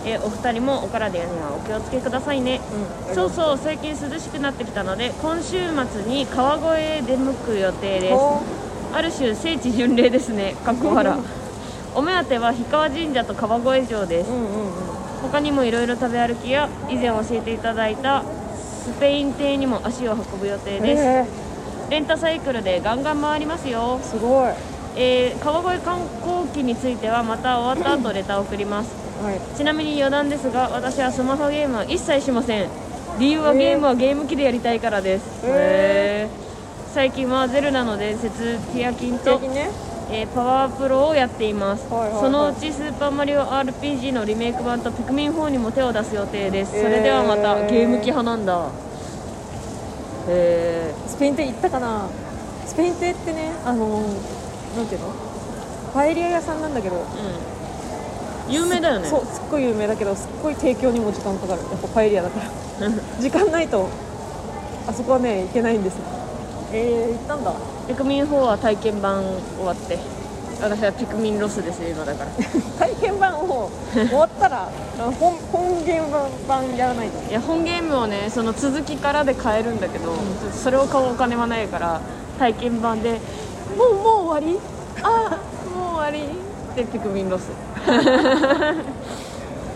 [0.05, 2.61] えお二人もお体にはお気をつけくださいね、
[3.09, 3.14] うん。
[3.14, 5.57] そうそう最近涼しくなってきたので今週
[5.90, 8.14] 末に川越へ出向く予定です。
[8.14, 8.42] ほ
[8.92, 11.18] ある種聖地巡礼ですねかっこ笑
[11.95, 14.31] お目当ては氷川神社と川越城です。
[14.31, 14.73] うんうんうん。
[15.23, 18.23] 他にもいろいろ食べ歩きや以前教えていただいた
[18.83, 21.03] スペイン亭にも足を運ぶ予定です。
[21.03, 21.25] へ
[21.90, 23.99] レンタサイクルでガンガン回りますよ。
[24.01, 24.49] ー、すごい。
[24.49, 24.57] は
[24.97, 28.90] えー川越観光機についてはまた終わった後レターを送ります。
[29.55, 29.57] い。
[29.57, 32.68] ちなみに余談ですが私はスマホゲームは一切しません。
[33.18, 35.47] 理由はゲームはゲーム機でやりたいからです。
[35.47, 36.92] へへー。
[36.92, 39.71] 最近は「ゼルダの伝説」ティアキンとね
[40.14, 42.20] えーパワープロをやっています、はいはいはい。
[42.20, 46.72] そのうち「スーパーマリオ RPG」のリメイク版とピクミン4にも手を出す予定です。
[46.72, 48.68] それではまた、えーゲーム機派なんだ。
[50.29, 52.07] へスペイン亭行ったかな？
[52.66, 54.03] スペイン亭ってねあの
[54.77, 55.07] なんていうの？
[55.94, 56.96] パエリア屋さんなんだけど。
[56.96, 56.98] え
[58.48, 58.53] うん。
[58.53, 59.09] 有名だよね。
[59.09, 61.62] そうすっごい有名だけどすっごい提供にも時間かかる。
[61.62, 62.40] やっぱパエリアだか
[62.81, 62.90] ら。
[63.18, 63.88] 時間ないと
[64.87, 66.01] あそこはね行けないんですよ。
[66.72, 67.53] えー、行ったんだ
[67.88, 69.23] ピクミン4は体験版
[69.57, 69.99] 終わって。
[70.62, 72.31] 私はピクミンロスですよ今だから。
[72.87, 74.68] 体験版を終わったら
[75.18, 76.16] 本本ゲーム
[76.47, 77.31] 版やらないと。
[77.31, 80.16] いや本ゲームをねその続きからで買えるんだけど、ちょっ
[80.53, 82.01] とそれを買うお金はないから
[82.38, 83.21] 体験版で
[83.77, 84.61] もうもう終わり？
[85.03, 86.29] あーもう終わり？
[86.77, 87.51] でピクミンロス。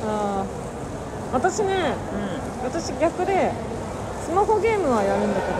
[0.07, 0.67] あー。
[1.33, 1.75] 私ね
[2.63, 3.51] う私逆で
[4.25, 5.57] スマホゲームはやるんだけど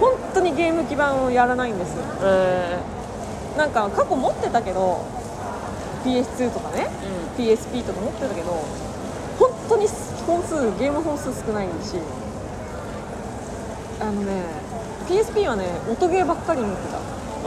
[0.00, 2.78] 本当にゲーム基盤をやらないんですんえ
[3.56, 5.04] なんか過去持ってたけど
[6.04, 8.64] PS2 とかねー PSP とか持ってたけど
[9.38, 9.86] 本当に
[10.26, 11.96] 本数ゲーム本数少ないし
[14.00, 14.42] あのね
[15.08, 16.98] PSP はね音ゲーばっかり持ってた。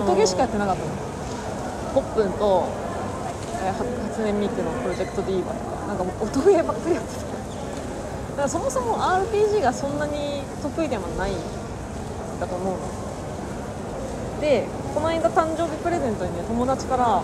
[0.01, 0.91] 音ゲーしかやってなかったの。
[1.93, 2.69] ポップンと、
[3.61, 7.21] え初音ミクのプロジェクトディーバとかなんかもう音ゲーばっかりやってた。
[7.21, 11.31] だからそもそも RPG がそんなに得意ではない
[12.39, 12.79] んだと思うの。
[14.39, 14.63] で
[14.95, 17.21] この間誕生日プレゼントにね友達から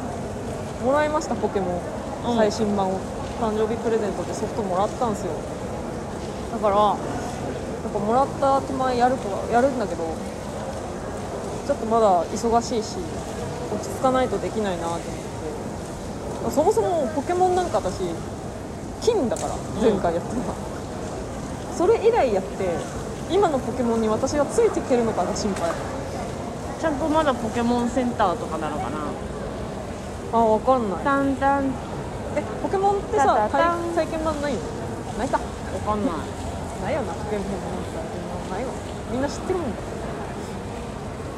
[0.84, 1.80] もらいましたポケモ
[2.28, 2.38] ン、うん。
[2.38, 3.00] 最新版を。
[3.40, 5.32] 誕生日プレゼントでソフトもらったんですよ。
[6.52, 10.16] だからなんかもらった手前やるとはやるんだけど
[11.68, 12.96] ちょっとまだ忙しいし
[13.74, 15.16] 落ち着かないとできないなと思って。
[16.52, 18.04] そもそもポケモンなんか私
[19.02, 20.54] 金だから前回やったのが、
[21.76, 22.78] それ以来やって
[23.30, 25.72] 今のポケモンに私がついていけるのかが心配。
[26.80, 29.00] ちゃんとまだポケモンセンターとかなのかな？
[30.34, 31.04] あわかんない。
[31.04, 31.72] タンタン。
[32.36, 33.80] えポケモンってさタタタン。
[33.96, 34.60] 体体験版ないの？
[35.18, 35.40] ないか。
[35.40, 35.44] わ
[35.80, 36.16] かんない。
[36.84, 38.72] ないよなポケモン体験版ないの
[39.12, 39.78] みんな知ってるもんだ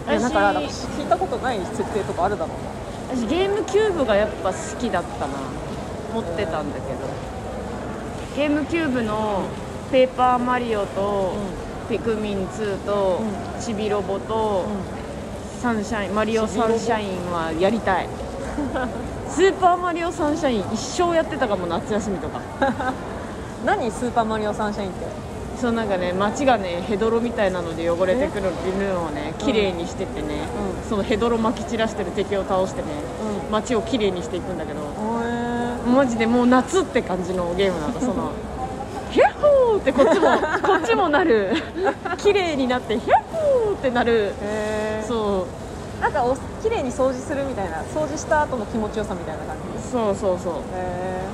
[0.05, 2.57] からだから聞いたことない設定とかあるだろう
[3.13, 3.17] な。
[3.17, 5.33] 私ゲームキューブがやっぱ好きだったな。
[6.13, 7.07] 持ってたんだけど。
[8.35, 9.43] ゲームキューブの
[9.91, 11.33] ペーパーマリオと、
[11.89, 13.21] ピクミン2と、
[13.59, 14.65] ちびロボと、
[15.61, 18.09] サンシャインマリオサンシャインはやりたい。
[19.29, 22.41] スーパーマリオサンシャイン一生やってたかも夏休みとか。
[23.65, 25.05] 何スーパーマリオサンシャインって？
[25.59, 28.43] そうなんかね街がねヘドロみたいなので汚れてくる
[28.93, 30.41] のをね綺麗にしてってね、
[30.83, 30.89] うん。
[30.89, 32.87] そのヘドロまき散らしてる敵を倒してね
[33.45, 33.51] うん。
[33.51, 34.79] 街を綺麗にしていくんだけど。
[35.23, 40.27] へマジでもう夏って感じのゲームなんだそのーってこっちも
[40.67, 41.53] こっちもなる。
[42.17, 44.33] 綺麗になってヒャッホーってなる。
[44.41, 45.45] えそ
[45.99, 46.01] う。
[46.01, 49.87] なんかお綺麗に掃除するみたいな掃除した後の気持ちよさみたいな感じ？
[49.89, 50.53] そうそうそう。
[50.75, 51.25] へ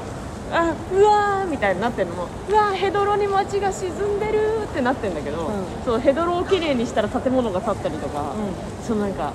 [0.52, 2.16] あうわーみたいになってるの。
[2.16, 5.50] もうわーヘドロに街が沈んでるってなってるんだけど、ん。
[5.84, 8.86] そうヘドロをきれいにしたら建物が建ったりとか、うん。
[8.86, 9.34] そうなんか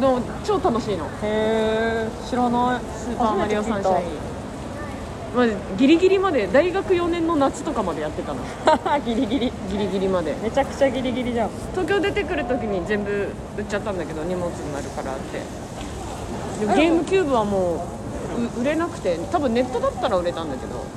[0.00, 1.06] の超楽しいの。
[1.22, 2.80] えへえ知らない。
[2.96, 4.06] スーパーマリオサンシャイン
[5.36, 5.46] まあ、
[5.76, 8.40] ギリギリまで大学4年の夏とかまでやってたの。
[8.40, 9.52] ン ギリギリ。
[9.70, 10.34] ギリギリまで。
[10.42, 11.50] めちゃくちゃギリギリじゃん。
[11.72, 13.10] 東京出てくる時に全部
[13.58, 15.42] 売っちゃったんだけど荷物になるからって。
[16.60, 17.84] でもゲームキューブはも
[18.56, 20.96] うう売れなくて多分ネットだったら売れたんだけど。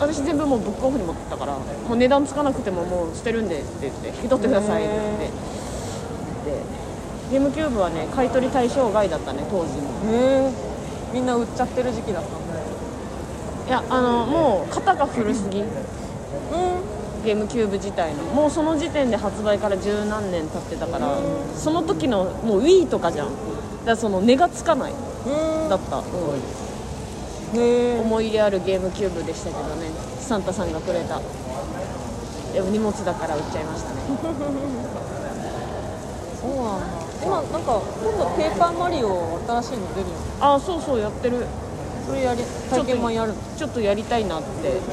[0.00, 1.60] 私全部もうブックオフに持ってったからも
[1.90, 5.24] う値段つかなくてももう捨てるんでって言って引き取ってくださいって言って。
[6.50, 6.62] で
[7.32, 10.12] ゲームキューブはね買い取り対象外だったね当時も。
[10.12, 10.50] へえ
[11.12, 12.45] みんな売っちゃってる時期だったんだ
[13.66, 15.60] いやあのもう型が古すぎ。
[15.60, 15.64] う
[17.24, 18.22] ゲームキューブ自体の。
[18.24, 21.18] もうその時点で発売から十何年経ってたから
[21.56, 23.26] その時のもう Wii とかじゃん。
[23.26, 23.38] だか
[23.86, 25.68] らその値がつかないんうん。
[25.68, 25.98] だった、
[27.58, 29.90] へえ思い入れあるゲームキューブでしたけどね。
[30.20, 31.20] サンタさんがくれた。
[32.52, 33.96] でも荷物だから売っちゃいましたね。
[36.40, 37.06] そうなんだ。
[37.26, 41.46] 今なんか今度ペーパーマリオ新しいの出るよあそうそうやってる
[42.06, 43.36] それやり体験版やるの？
[43.56, 44.46] ちょっとやりたいなって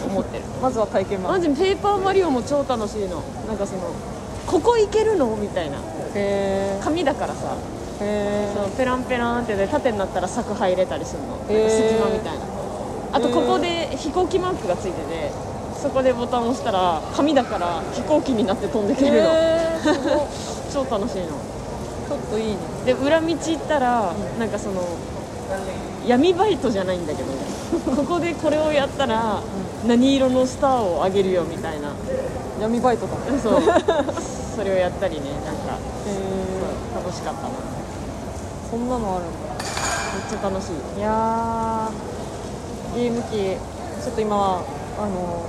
[0.05, 0.43] 思ってる。
[0.61, 1.31] まずは体験版。
[1.33, 3.21] マジペーパーマリオも超楽しいの。
[3.47, 3.81] なんかその
[4.47, 5.35] ここ行けるの？
[5.35, 5.77] みたいな。
[6.15, 7.55] へ紙だからさ。
[8.01, 11.37] えへそうペランペランってで縦になったら柵入れたりするの。
[11.69, 12.45] 隙間みたいな。
[13.13, 15.31] あとここで飛行機マークがついてて
[15.79, 19.29] そこでボタンを押したら紙だから飛行機になって飛んでくれるの。
[20.73, 21.27] 超楽しいの。
[22.09, 22.57] ちょっといいね。
[22.87, 24.81] で裏道行ったらなんかその
[26.07, 27.29] 闇バイトじゃないんだけど
[27.95, 29.41] ここでこれをやったら
[29.87, 31.93] 何色のスターをあげるよみたいな。
[32.61, 33.15] 闇バイトだ。
[33.35, 33.61] へそう。
[34.55, 35.77] それをやったりねなんか。
[36.07, 37.49] え楽しかったな。
[38.69, 39.39] そんなのあるんだ。
[39.53, 40.99] めっちゃ楽しい。
[40.99, 42.95] いやー。
[42.95, 43.57] ゲーム機。
[44.03, 44.63] ちょっと今は
[44.99, 45.45] あの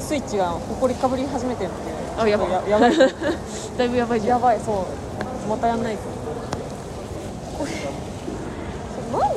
[0.00, 2.50] スイッチが埃かぶり始めてるのであやばい。
[2.50, 2.96] ややばい。
[3.78, 4.38] だいぶやばいじゃん。
[4.38, 5.48] やばいそう。
[5.48, 6.02] またやんないと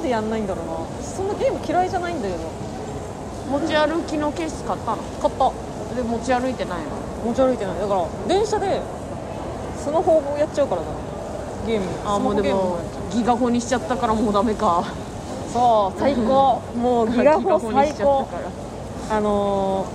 [0.05, 1.03] でやんないんだろうな。
[1.03, 2.39] そんなゲーム嫌いじゃないんだけど。
[3.49, 4.97] 持ち歩きのケース買ったの？
[5.21, 5.51] 買った。
[5.95, 6.91] で持ち歩いてないの？
[7.25, 7.79] 持ち歩いてない。
[7.79, 8.81] だから電車で
[9.77, 10.87] スマホをやっちゃうからだ
[11.67, 11.87] ゲーム。
[12.05, 12.79] あもうでも
[13.11, 14.83] ギガホにしちゃったからもうダメか。
[15.51, 16.61] そう最高。
[16.77, 18.27] もうギガホ最高。
[19.09, 19.85] あの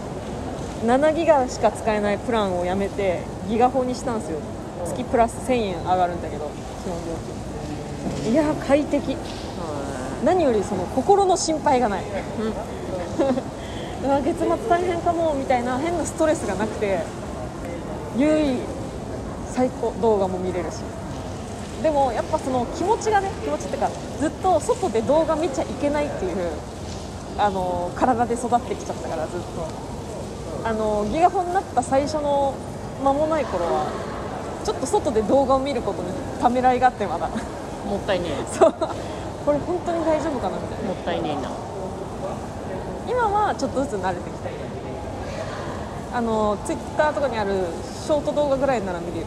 [0.84, 4.38] ー、7ギガしか使えないプランをやめてギガホにしたんですよ。
[4.86, 6.48] 月プラス1000円上がるんだけど
[6.84, 7.14] 基本料
[8.22, 8.32] 金。
[8.32, 9.16] いや快適
[10.24, 12.04] 何よりその心の心配がない。
[14.04, 17.00] う わ月末大変かもみたいな変なストレスがなくて
[18.16, 18.58] 優位
[19.52, 20.76] 最高動画も見れるし。
[21.82, 23.88] でもやっぱその気持ちがね気持ちっていうか
[24.20, 26.36] ずっと外で動画見ちゃいけないっていう
[27.38, 29.90] あの体で育ってきちゃったからずっと。
[30.62, 32.52] あのギガホンになった最初の
[33.02, 33.86] 間もない頃は
[34.62, 37.28] ちょっと外で動画を見ることにためらいがあってまだ。
[37.88, 38.74] もったいねそう
[39.44, 40.84] これ本当に大丈夫かなみたいな。
[40.84, 41.50] えもったいねえな。
[43.08, 44.50] 今はちょっとずつ慣れてきた
[46.16, 49.26] あのツイッターとかにあるショート動画ぐらいなら見れる。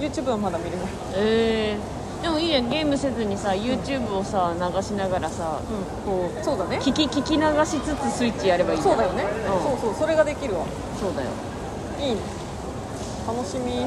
[0.00, 0.86] YouTube はまだ見れない。
[1.16, 2.70] えー、でもいいやん。
[2.70, 5.60] ゲームせずにさ YouTube をさ流しながらさ、
[6.06, 6.78] こうそうだね。
[6.78, 9.78] 聞き聞き流しつつスイッチやればいいんそうだよね、うん。
[9.78, 10.64] そうそうそれができるわ。
[11.00, 11.30] そうだよ。
[12.00, 12.20] いいね。
[13.26, 13.86] 楽しみ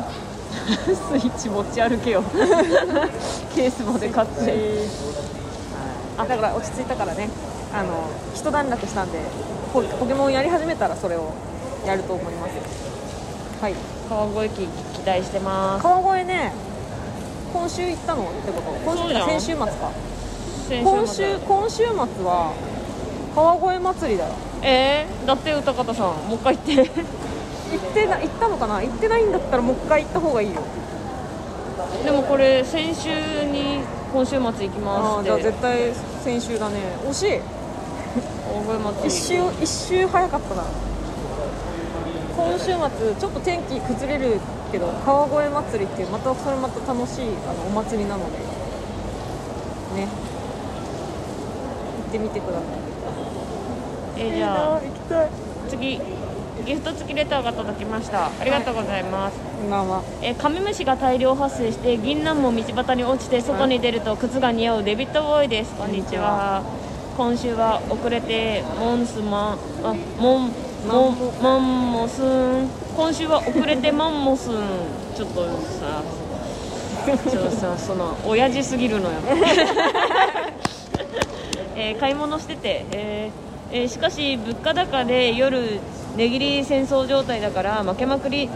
[0.71, 2.23] スイッチ持ち歩けよ。
[3.55, 4.53] ケースまで買って。
[6.17, 7.29] あだから落ち着いたからね。
[7.73, 9.19] あの一段落したんで
[9.73, 11.31] ポポケモンやり始めたらそれを
[11.85, 12.51] やると思います。
[13.61, 13.73] はい。
[14.09, 15.83] 川越駅期待してます。
[15.83, 16.51] 川越ね
[17.53, 18.23] 今週行ったの？
[18.23, 18.71] ってこと？
[18.85, 19.65] 今週先週末か。
[20.67, 21.85] 先今週今週末
[22.25, 22.53] は
[23.35, 24.31] 川越祭りだよ。
[24.61, 26.91] えー、だって歌方さんもう一回言って。
[26.91, 27.05] 行
[27.79, 28.81] ってな行ったのかな？
[28.81, 30.61] 行ってないんだったらもう一回行った方がいいよ。
[32.03, 33.09] でもこれ先週
[33.45, 33.79] に
[34.11, 35.31] 今週末行きあますって。
[35.31, 35.93] あじゃあ絶対
[36.23, 36.75] 先週だね。
[37.05, 37.39] 惜しい。
[38.51, 40.63] 大越一祭り周一周早かったな。
[42.35, 44.39] 今週末ちょっと天気崩れる
[44.71, 48.37] けど川越祭りっていうまたそれまた楽しいあのお祭りなので。
[48.39, 50.07] ね。
[52.03, 52.63] 行ってみてください。
[54.17, 55.29] えーじゃあ行きたい。
[55.69, 55.99] 次
[56.65, 58.27] ギフト付きレターが届きました。
[58.27, 60.01] ありがとうございます、今は。
[60.21, 65.73] えーカメムシが大量発生して銀杏も道端に落ちて外に出ると靴が似合うデビッド・ボーイです。
[65.75, 66.61] こんにちは。
[67.17, 70.51] 今週は遅れてモンスマンあモン
[70.87, 72.69] モンマンモスン。
[72.95, 74.53] 今週は遅れてマンモスン。
[75.15, 76.01] ちょっとさ
[77.05, 79.15] ちょっとさ その親父すぎるのよ。
[81.75, 85.79] えー買い物してて、えーえーしかし物価高で夜
[86.15, 88.49] 値切り戦争状態だから負けまくり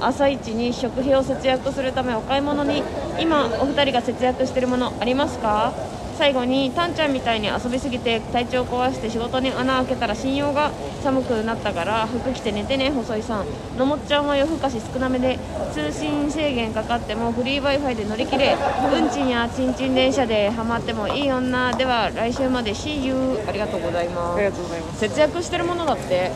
[0.00, 2.82] 朝一に食費を節約するためお買い物に
[3.18, 5.72] 今お二人が節約してるものありますか？
[6.16, 10.70] 最後にタンちゃんみたいに遊びすぎて体調壊して仕事に穴開けたら信用が
[11.02, 13.46] 寒くなったから服着て寝てね細井さん。
[13.78, 15.38] のもっちゃんは夜更かし少なめで
[15.72, 18.54] 通信制限かかってもフリー w i f i で乗り切れ
[18.92, 22.72] 運賃やちんちん電車でハマってもいい女では来週まで。
[22.72, 25.00] See you ありがとうございまありがすとうございます。
[25.00, 26.32] 節約してるものだって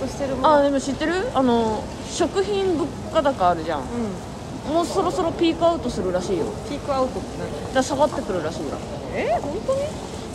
[0.00, 1.12] 節約してるもんあでも知ってる？
[1.34, 3.80] あの食品物価高あるじゃん。
[3.80, 4.74] うん。
[4.74, 6.46] もうそろそろピークアウトするらしいよ。
[6.68, 7.50] ピークアウトって何？
[7.50, 8.68] だから下がってくるらしいよ
[9.14, 9.80] えー、本当に？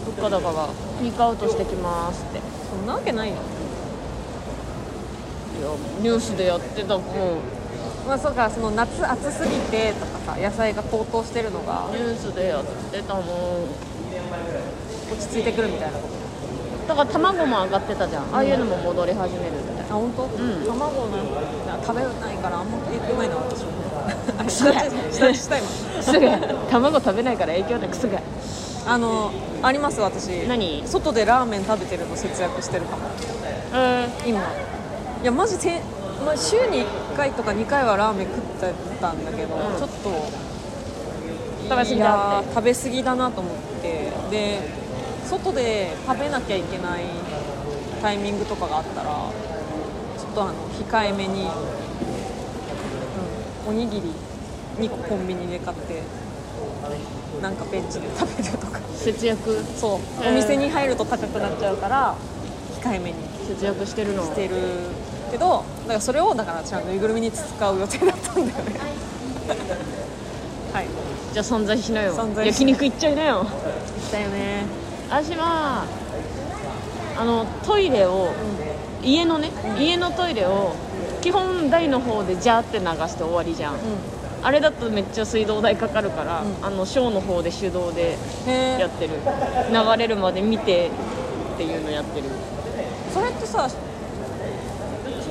[0.06, 2.38] 物価高がピークアウトしてきますって。
[2.40, 3.42] いそんなわけないよや
[6.02, 7.04] ニュースでやってたもん。
[8.08, 11.88] まあそうかその夏暑すぎてとかさ野菜が高騰してるのが。
[11.92, 13.24] ニュースでやってたもん。
[15.12, 16.25] 落ち着いてくるみたいなこと？
[16.88, 18.24] だから卵も上がってたじゃん。
[18.34, 19.96] ああいうのも戻り始めるみたいな。
[19.96, 20.26] あ本当？
[20.26, 20.30] ん。
[20.66, 23.72] 卵なんか食べないからあんま影響ないな私も。
[24.38, 24.76] あれ下地
[25.12, 25.68] 下地した今
[25.98, 26.38] クソが
[26.70, 28.22] 卵食べないから影響ないクソが
[28.88, 29.32] あの
[29.64, 30.48] あります私。
[30.48, 30.84] 何？
[30.86, 33.04] 外でラーメン食べてるの節約してるかも。
[33.74, 34.42] え今。
[35.24, 35.82] いやマジて、
[36.24, 39.62] まあ、週に1回とか2回はラーメン食ってたんだけど、うん。
[39.78, 40.10] ちょっと
[41.68, 44.12] 食べ過ぎだなと思って。
[44.30, 44.85] で
[45.26, 47.04] 外で食べなきゃいけない
[48.02, 49.10] タイミングとかがあったら
[50.18, 51.44] ちょっとあの控えめに、
[53.66, 54.12] うん、おにぎり
[54.80, 56.04] 2個コンビニで買って
[57.42, 58.80] なんかベンチで食べるとか。
[58.96, 59.64] 節約？
[59.78, 62.16] そう、お店に入ると高くなっちゃうから
[62.82, 63.18] 控えめに
[63.48, 64.24] 節約してるの？
[64.24, 64.56] してる。
[65.32, 68.80] けどだからそれをだから私はぬいぐるみに使う予定だったんだよね。
[70.72, 70.88] はい。
[71.34, 72.16] じゃあ存在しなよ。
[72.16, 73.38] 存在し焼肉行っちゃいなよ。
[73.40, 73.50] 行っ
[74.12, 74.66] たよね
[75.10, 75.86] 私は
[77.18, 78.34] あのトイレを
[79.04, 80.74] 家のね、家のトイレを
[81.22, 83.78] 基本台の方でジャーって流して終わりじゃん、う
[84.42, 86.66] あれだとめっちゃ水道代かかるから、うん。
[86.66, 88.18] あのショーの方で手動で
[88.80, 89.14] やってる。
[89.72, 90.92] 流れるまで見て
[91.56, 92.30] っていうのやってる。
[93.14, 93.70] それってさ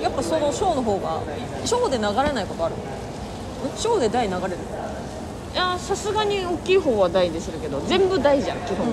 [0.03, 1.21] やっぱそのショーの方が
[1.65, 2.75] ショーで流れないことある？
[2.75, 2.79] ん？
[3.77, 4.57] ショーで台流れる？
[5.53, 8.87] いやさすがに大きい方は台でするけど全部台じゃん基本、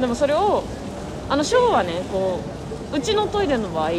[0.00, 0.62] でもそれを
[1.28, 2.40] あのショーはねこ
[2.92, 3.90] ううちのトイレの場合、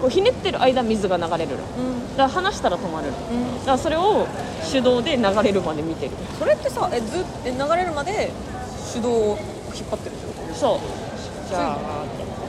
[0.00, 1.56] こうひねってる間水が流れるの。
[1.78, 1.80] う
[2.14, 2.16] ん。
[2.16, 3.16] だから離したら止まるの。
[3.30, 3.58] うん。
[3.60, 4.26] だからそれを
[4.72, 6.12] 手動で流れるまで見てる。
[6.38, 8.32] それってさえずえ流れるまで
[8.92, 9.38] 手動を
[9.72, 11.48] 引っ張ってるってこそう。
[11.48, 12.04] じゃあ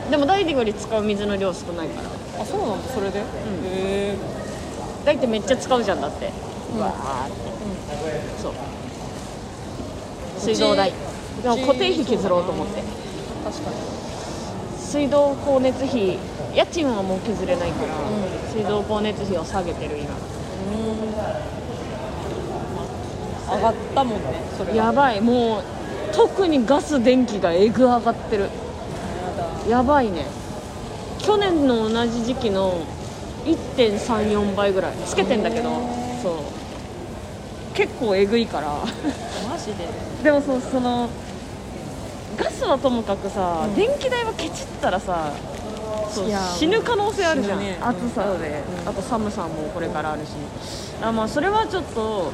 [0.10, 2.10] でも台でより使う水の量少ないから。
[2.10, 3.22] とあそうなんだそれで、へ
[3.64, 4.18] え
[5.06, 6.32] 台ってめっちゃ使うじゃんだって。
[6.74, 6.80] うん。
[6.80, 7.36] わーって。
[8.41, 8.54] そう。
[10.39, 10.91] 水道代
[11.42, 12.82] でも固定費削ろうと思って。
[13.44, 13.76] 確かに。
[14.80, 16.18] 水道光熱費
[16.54, 18.52] 家賃はもう削れないから、ん。
[18.52, 20.16] 水道光熱費を下げてる今。
[23.48, 24.78] 上がったもんねそれは。
[24.78, 25.22] やばい。
[25.22, 25.64] もう
[26.14, 28.50] 特にガス電気がえぐ上がってる。
[29.70, 30.26] やばいね。
[31.20, 32.86] 去年の同じ時期の
[33.46, 35.70] 1.34倍ぐらいつけてんだけど
[36.24, 36.36] そう。
[37.76, 38.68] 結構えぐいから。
[39.50, 39.88] マジで？
[40.24, 41.10] でもそうその
[42.38, 43.76] ガスはともかくさ、うん。
[43.76, 45.32] 電気代はケチったらさ
[46.58, 48.90] 死ぬ可能性あるじゃん、ね暑さで、うん。
[48.90, 50.30] あと寒さもこれからあるし。
[51.02, 52.32] あまあそれはちょっと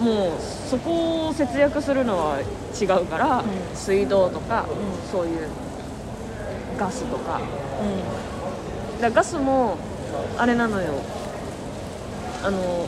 [0.00, 3.44] もうそこを節約するのは違うから、ん。
[3.74, 4.66] 水道とか、ん。
[5.10, 5.48] そういう
[6.78, 7.40] ガスとか。
[7.40, 9.76] うだからガスも
[10.38, 10.94] あれなのよ。
[12.42, 12.86] あの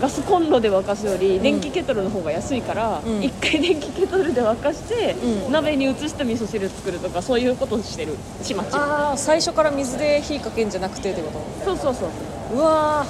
[0.00, 3.22] ガスコンロで沸かすより電気ケトルの方が安いから、うん。
[3.22, 5.52] 一回電気ケトルで沸かして、うん。
[5.52, 8.14] 鍋に移して味噌汁作るとかそういうことしてる。
[8.42, 9.08] ちまちま。
[9.08, 11.30] ああ最初から水で火かけんじゃなくてってこ
[11.64, 12.10] そうそうそう。
[12.50, 13.06] とうわ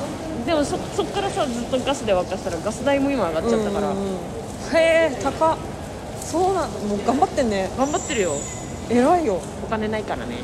[0.47, 4.15] でもそそっからさずっとガスで沸かしたらガス代も今上がっーちゃったから、うんうんうん。
[4.77, 5.57] へえ高っ。
[6.21, 7.69] そうなんもう頑張ってんね。
[7.77, 8.33] 頑張ってるよ。
[8.91, 9.41] 偉いよ。
[9.65, 10.39] お金ないからね。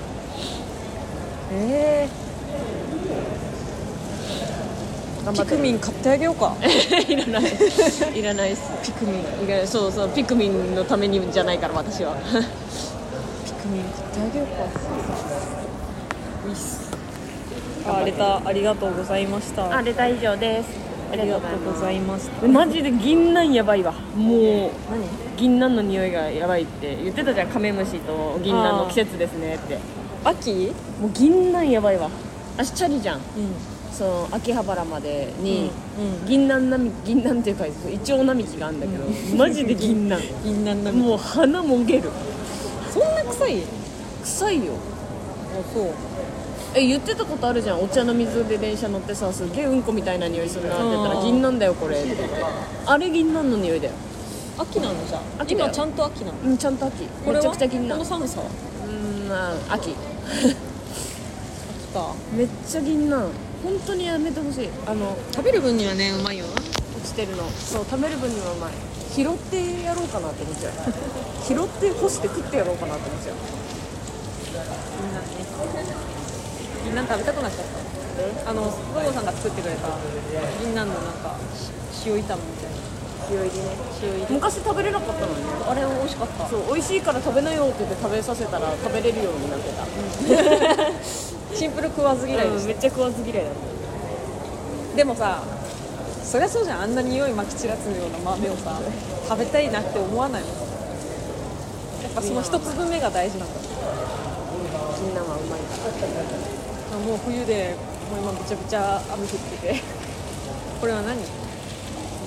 [1.53, 3.15] え頑張ってる
[5.31, 6.57] ピクミン買ってあげようか。
[7.09, 7.43] いらない。
[8.19, 8.63] いらないっす。
[8.83, 9.21] ピクミン。
[9.21, 12.17] いらないそうそうピクミンのためにじゃないから私は。
[13.47, 14.65] ピ君に買ってあげようか。
[16.47, 16.91] ういっす。
[17.87, 19.77] あレターありがとうございました。
[19.77, 20.69] あレター以上です。
[21.13, 22.49] ありがとうございました。
[22.49, 23.93] マジで銀杏やばいわ。
[24.17, 24.71] もう何？
[25.37, 27.49] 銀杏の匂いがやばいって言ってたじゃん。
[27.49, 29.79] カメムシと銀杏の季節ですねって。
[30.25, 30.73] 秋？
[31.01, 32.09] もう銀杏やばいわ。
[32.57, 33.19] 私チャリじゃん。
[33.19, 33.23] うん
[33.97, 39.05] その秋葉原までに、うん銀杏並木銀杏っていうかイチョウ並木があるんだけど、
[39.37, 40.19] マジで銀杏。
[40.45, 42.11] 銀杏なもう鼻もげる。
[42.93, 43.63] そんな臭い？
[44.25, 44.73] 臭いよ。
[44.73, 45.87] あそう。
[46.75, 47.83] え言ってたことあるじゃん。
[47.83, 52.17] お茶の水で電車乗ってさすげえうんこみたいな匂いするなって言ったら銀杏だよこれって。
[52.87, 53.93] あれ銀杏の匂いだよ。
[54.57, 55.43] 秋なのじゃあ。
[55.43, 56.39] 秋今ちゃんと秋なの？
[56.47, 57.05] うんちゃんと秋。
[57.27, 57.43] これは？
[57.43, 58.47] めちゃくちゃ銀この杏寒さは？
[58.87, 58.91] う
[59.27, 59.91] んまあ秋。
[60.33, 60.55] 秋
[61.93, 62.15] か。
[62.35, 63.23] めっちゃ銀杏
[63.63, 64.69] 本当にやめてほしい。
[64.87, 66.47] あの食べる分にはねうまいよ。
[66.47, 66.67] な落
[67.05, 67.49] ちてるの。
[67.51, 68.73] そう食べる分にはうまい。
[69.15, 70.73] 拾ってやろうかなって思っちゃう。
[71.47, 73.37] 拾って干して食ってやろうかなって思っちゃう。
[75.03, 75.27] みんなね。
[76.85, 77.67] 銀杏食べたくなっちゃっ
[78.45, 78.51] た。
[78.51, 79.89] あのゴーゴさんが作ってくれた
[80.61, 81.71] 銀杏のなんかし
[82.07, 82.83] 塩炒めみたいな。
[83.31, 83.65] 塩入りね。
[84.03, 84.35] 塩入り。
[84.35, 85.37] 昔食べれなかったのに。
[85.39, 86.49] ねあれ美味しかった。
[86.49, 89.87] そう美味しいから食べなよって言って食べさせたら食べれるようになってた、
[91.55, 94.97] シンプル食わず嫌いでしうんめっちゃ食わず嫌いだった。
[94.97, 95.43] でもさ
[96.25, 96.83] そりゃそうじゃん。
[96.83, 98.81] あんな匂いまき散らすような豆をさ
[99.29, 100.49] 食べたいなって思わないの？
[100.49, 100.55] や
[102.09, 103.55] っぱその一粒目が大事なんだ。
[105.03, 105.77] みんなはうまいか
[106.91, 107.77] らもう冬で
[108.11, 109.81] もう今びちゃびちゃ雨降ってて。
[110.81, 111.19] これは何？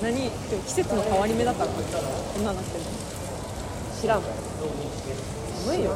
[0.02, 0.14] 何？
[0.14, 1.70] でも季節の変わり目だから。
[1.70, 1.80] こ
[2.40, 2.90] んなになってるの
[4.00, 4.22] 知らん。
[5.64, 5.90] 寒いよ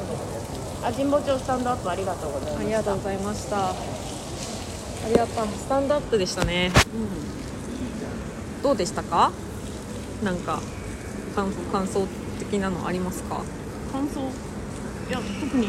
[0.82, 3.70] あ神保町スタンドアップありがとうございますありがとうございました。
[3.70, 3.74] あ
[5.08, 6.70] りがとうスタンドアップでしたね。
[8.62, 9.30] どうでしたか？
[10.22, 10.60] なんか
[11.34, 12.06] 感感想
[12.38, 13.42] 的なのありますか？
[13.92, 14.20] 感想？
[14.20, 15.68] いや特に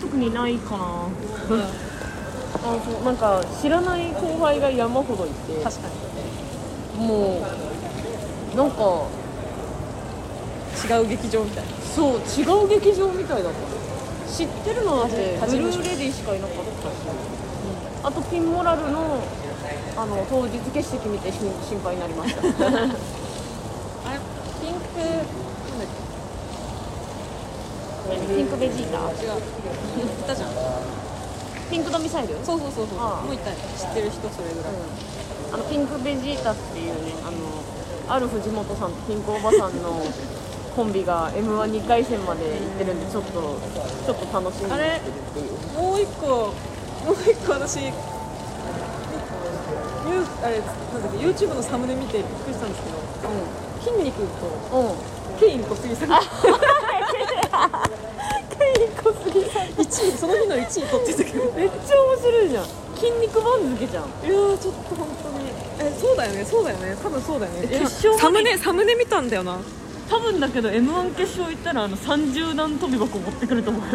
[0.00, 1.08] 特にないかな。
[2.54, 5.62] あそうなんか知らない後輩が山ほどいて。
[5.64, 5.88] 確か
[6.96, 7.40] も
[8.52, 9.06] うなんか
[10.88, 11.70] に違う劇場みたいな。
[11.94, 13.58] そう違う劇場みたいだった
[14.28, 16.94] 知ってるのだってブルーレディしかいなかったし、
[18.04, 19.20] あとピンモラルの
[19.96, 22.40] あの当日欠席見てし心配になりました。
[22.42, 22.52] あれ
[24.62, 25.08] ピンクなん
[25.80, 25.86] だっ
[28.36, 29.10] ピンクベジータ？
[29.18, 29.32] け違う。
[29.98, 30.50] 言ったじゃん。
[31.70, 32.34] ピンクのミサイル？
[32.44, 32.98] そうそうそうそう。
[32.98, 33.56] もういたよ。
[33.76, 34.72] 知ってる人それぐらい、
[35.52, 37.36] あのピンクベジータっていうねあの
[38.08, 40.00] ある藤本さんとピンクおばさんの
[40.78, 44.70] コンビが m 1 2回戦まで行ってるんでちょっとちょっと楽しみ。
[44.70, 46.54] にしてるっていうもう一個
[47.02, 47.90] もう一個私ユー
[50.38, 52.96] あれなんだっけ YouTube のサムネ見てびっくりしたんですけど
[53.90, 54.90] 筋肉とうん。
[54.90, 54.96] うん。
[55.40, 56.08] ケイン小杉さん。
[56.10, 56.46] がケイ
[58.86, 59.66] ン小杉さん。
[59.82, 62.66] 1位その日の1位取ってたけどめっちゃ面白いじゃん。
[62.94, 64.04] 筋肉番付じゃん。
[64.06, 65.50] いやーちょっと本当に。
[65.80, 66.94] えそうだよねそうだよね。
[67.02, 67.82] 多分そうだよね。
[68.16, 69.58] サムネサムネ見たんだよな
[70.08, 73.82] 多分だけど m 1決勝行ったらあの30段跳び箱持ってくると思う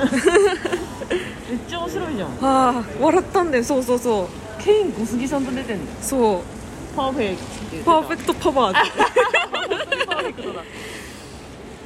[1.49, 2.29] めっちゃ面白いじゃん。
[2.29, 3.63] ああ笑ったんだよ。
[3.63, 4.63] そうそうそう。
[4.63, 5.85] ケイン・コスギさんと出てんの。
[6.01, 6.95] そう。
[6.95, 10.63] パーフェクトパーフェクトパワーパーフェクトだ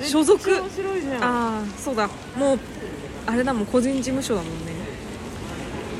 [0.04, 1.24] 所属面白いじゃん。
[1.24, 2.10] ああそうだ。
[2.38, 2.60] もう
[3.26, 3.66] あれだもん。
[3.66, 4.78] 個人事務所だもんね。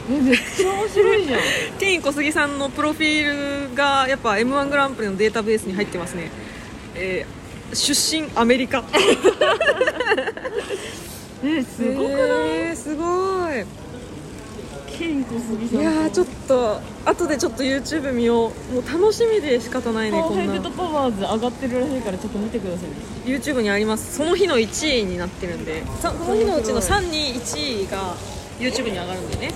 [0.10, 1.40] えめっちゃ面白いじゃん。
[1.80, 6.30] ケイン小杉さんのプロフィールがやっぱ m 1グランプリのデータベースに入ってますね、
[6.96, 7.37] えー
[7.74, 8.84] 出身アメリカ。
[11.44, 13.66] え すごくない、えーすごい。
[14.98, 15.78] ケイン小杉さ。
[15.78, 18.74] んいやーちょっと後でちょっと YouTube 見よう。
[18.74, 20.54] もう楽しみで仕方ないねパーこんな。
[20.54, 22.90] フェクトパワーズ上がってるらしいからちょっと見てください。
[22.90, 22.96] ね
[23.38, 24.16] YouTube にあります。
[24.18, 25.84] その日の1位になってるんで。
[26.02, 28.16] さその日のうちの3位1位が
[28.60, 29.54] YouTube に上がるんでね、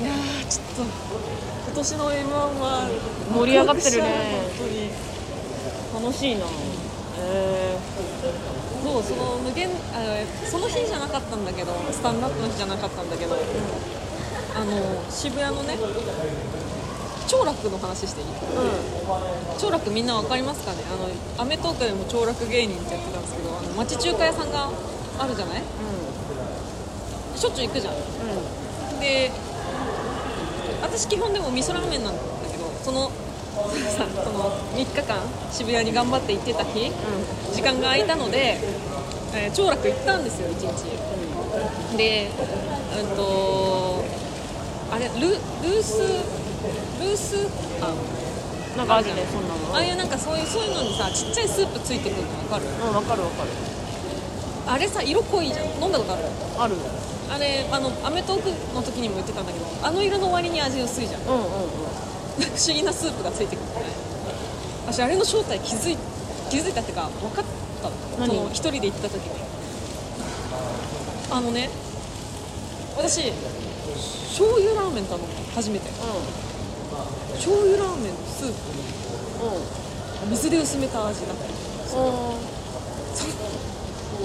[0.00, 2.88] いやーちょっと今年の m 1は
[3.34, 4.42] 盛り上がってるね。
[4.58, 4.90] 本当に。
[5.92, 6.46] 楽しいな
[7.22, 7.76] え
[8.82, 15.76] そうその無限あその日じゃなかったんだけどスタンダップの日じゃなかったんだけど、あの渋谷のね
[17.28, 18.26] 長楽の話していい？
[19.58, 20.78] 長楽みんなわかりますかね？
[20.90, 21.08] あの
[21.42, 24.70] アメトークでも長楽芸人ってやってたんですけどあの町中華屋さんが
[25.18, 25.62] あるじゃない？
[27.36, 27.94] しょっちゅう行くじゃん。
[29.00, 29.30] で
[30.82, 33.10] 私基本でも味噌ラーメンなんだけどその
[33.96, 35.18] さその3日間
[35.50, 36.90] 渋谷に頑張って行ってた日、
[37.52, 38.58] 時間が空いたので、
[39.34, 42.30] えー長楽行ったんですよ1日、で
[43.00, 44.04] うんと
[44.90, 47.46] あれルルースルース
[47.80, 47.96] パン？
[48.76, 49.74] なんかあるねそんなの？
[49.74, 52.64] ああいうなんかそういうそういうのにさちっちゃいスープついてくるの分かる？
[52.66, 53.50] うんわかるわかる。
[54.66, 55.66] あれさ色濃いじゃん。
[55.82, 56.24] 飲んだことある？
[56.58, 56.74] ある。
[57.30, 61.22] あれあのアメトークの時にも言ってたんだけどあの色の割に味薄いじゃん。
[61.22, 61.89] うんうんうん
[62.38, 63.66] 不思議なスープがついてくる。
[64.86, 65.96] 私あれの正体気づい
[66.50, 67.44] 気づいたっていうか分かっ
[67.82, 67.94] たの。
[68.18, 68.28] 何？
[68.28, 69.30] その一人で行った時に。
[71.30, 71.70] あのね
[72.96, 73.32] 私
[74.30, 75.90] 醤油ラーメン頼んだの初めて。
[77.34, 78.54] 醤油ラーメンのスープ
[79.44, 79.54] うん
[80.24, 80.30] うん。
[80.30, 81.44] 水で薄めた味だった。
[81.96, 82.36] お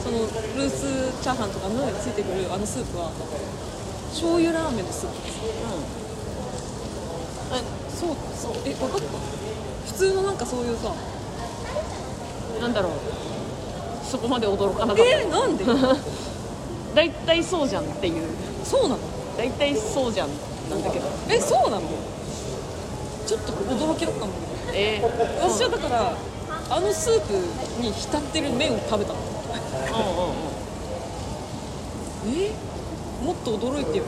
[0.01, 3.11] そのルースチャーハンとかのついてくるあのスープは
[4.09, 5.39] 醤油ラーメンのスープです。
[5.63, 5.69] あ
[7.99, 9.05] そうそうえ分かった。
[9.87, 10.91] 普通のなんかそういうさ
[12.55, 12.91] うんなんだろう。
[14.05, 15.03] そこまで驚かなかった。
[15.03, 15.65] えなんで？
[16.95, 18.13] 大体そうじゃんっていう。
[18.63, 18.97] そうなの？
[19.37, 20.29] 大体そうじゃん
[20.69, 21.05] なんだけど。
[21.29, 21.81] えそうなの？
[23.27, 24.31] ちょっと驚きだったんだけ
[24.71, 24.73] ど。
[24.73, 26.13] えー、私はだから
[26.69, 27.33] あのスープ
[27.81, 29.19] に浸ってる麺を食べたの。
[29.19, 29.21] う
[32.33, 32.41] んうんうん。
[32.41, 32.51] え？
[33.23, 34.03] もっと驚いてよ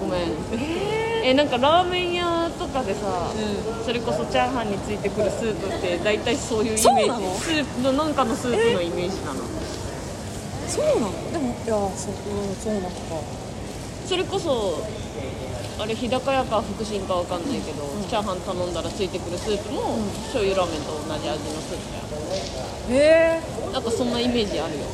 [0.00, 0.30] ごめん。
[0.52, 6.82] ええなんかラーメン屋とかでさ、うそれこそチャーハンについてくるスープって大体そういうイメージ。
[6.82, 7.34] そうなの？
[7.36, 9.40] スープのなんかのスープのイメージなの。
[10.66, 11.32] そうなの？
[11.32, 12.12] でもいやそ,、う
[12.50, 12.94] ん、そうなのか。
[14.06, 14.84] それこそ
[15.78, 21.78] あれ日高屋か福神かわかんないけど、チャーハン頼んだらついてくるスープも、醤油ラーメンと同じ味のスー
[22.88, 24.84] プへえやなんかそんなイメージあるよ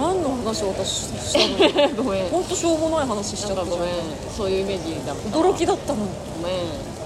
[0.00, 1.94] 何の話を私したの？
[2.02, 2.28] ごめん。
[2.30, 3.88] 本当しょうもない話しちゃったごめん。
[4.34, 5.38] そういうイメージだった。
[5.38, 6.02] 驚きだったの。
[6.04, 6.08] に
[6.42, 6.56] ごめん。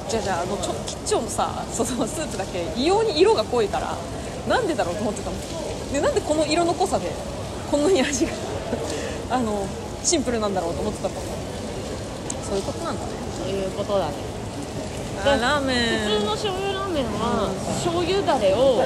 [0.08, 3.96] じゃあじゃああのちょキッチョンのさそのスープだけ異様に色が濃いから
[4.46, 5.36] なんでだろうと思ってたの？
[5.92, 7.10] でなんでこの色の濃さで
[7.70, 8.32] こんなに味が
[9.30, 9.66] あの
[10.04, 11.14] シンプルなんだろうと思ってたの？
[12.46, 13.08] そういうことなんだね。
[13.42, 14.12] そういうことだね。
[15.24, 15.74] あラーメ
[16.04, 17.48] 普通の醤油ラーメンは、
[17.82, 18.84] 醤油だれを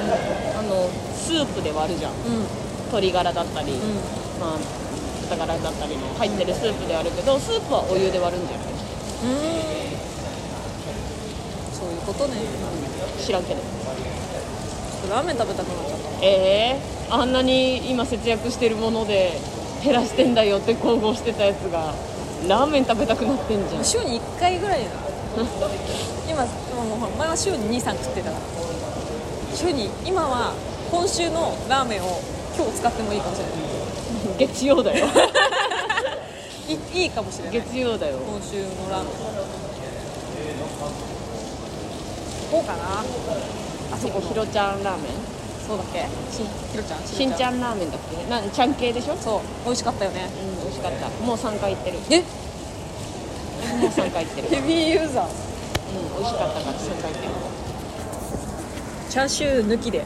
[0.57, 2.11] あのスープで割るじゃん。
[2.11, 3.75] うん鶏ガラだったり、う
[4.39, 4.57] まあ
[5.29, 8.67] 豚ガラだったりの入ってるスープで割るけどスープはお湯で割るんじゃない。
[8.67, 8.73] ん。
[11.71, 12.41] そういうことね。
[13.21, 13.61] 知らんけど。
[15.09, 16.25] ラーメン食べたくなっちゃった。
[16.25, 19.39] えー、あんなに今節約してるもので
[19.83, 21.93] 減らしてんだよって豪語してたやつが
[22.47, 23.85] ラーメン食べたくなってんじゃん。
[23.85, 24.89] 週に1回ぐらいだ。
[26.29, 28.41] 今もう前は週に23食ってたから。
[29.55, 30.53] 週に今は
[30.91, 32.19] 今週のラーメンを
[32.55, 33.53] 今日使ってもいいかもしれない。
[34.47, 35.05] 月曜だよ。
[36.67, 37.53] い いいかもしれない。
[37.53, 38.17] 月曜だよ。
[38.17, 39.11] 今週のラーメン
[42.51, 43.03] こうかな。
[43.93, 44.27] あそこの。
[44.29, 45.11] ひろちゃんラーメン。
[45.67, 45.99] そうだっけ？
[46.35, 46.41] し
[46.71, 47.03] ひろちゃん？
[47.07, 47.59] しんちゃん。
[47.59, 48.29] ラーメンだっけ？
[48.29, 49.13] なんちゃん系でしょ？
[49.13, 49.41] うんそう。
[49.65, 50.29] 美味しかったよね。
[50.63, 51.07] 美味しかった。
[51.25, 51.99] もう3回行ってる。
[52.09, 52.19] え？
[52.19, 52.25] も
[53.87, 54.47] う3回行ってる。
[54.49, 57.33] ヘビーユーザーうん美味しかったから3回行ってる。
[59.09, 60.03] チャーシュー抜きで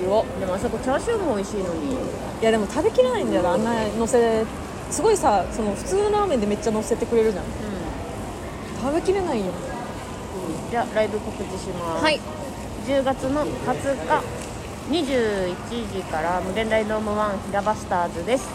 [0.00, 1.92] でもあそこチャーシューも美味しいのに。
[1.92, 1.96] い
[2.42, 4.44] やでも食べきれないんだよなあんなのせ
[4.90, 7.44] すごいさその普通のラーメンでめっちゃのせてくれるじゃん。
[8.80, 9.46] 食べきれないよ。
[10.70, 12.04] じゃあライブ告知します。
[12.04, 12.20] はい。
[12.86, 14.22] 10月の20日
[14.90, 15.54] 21
[15.92, 18.48] 時から無限大ドーム1平バスターズです。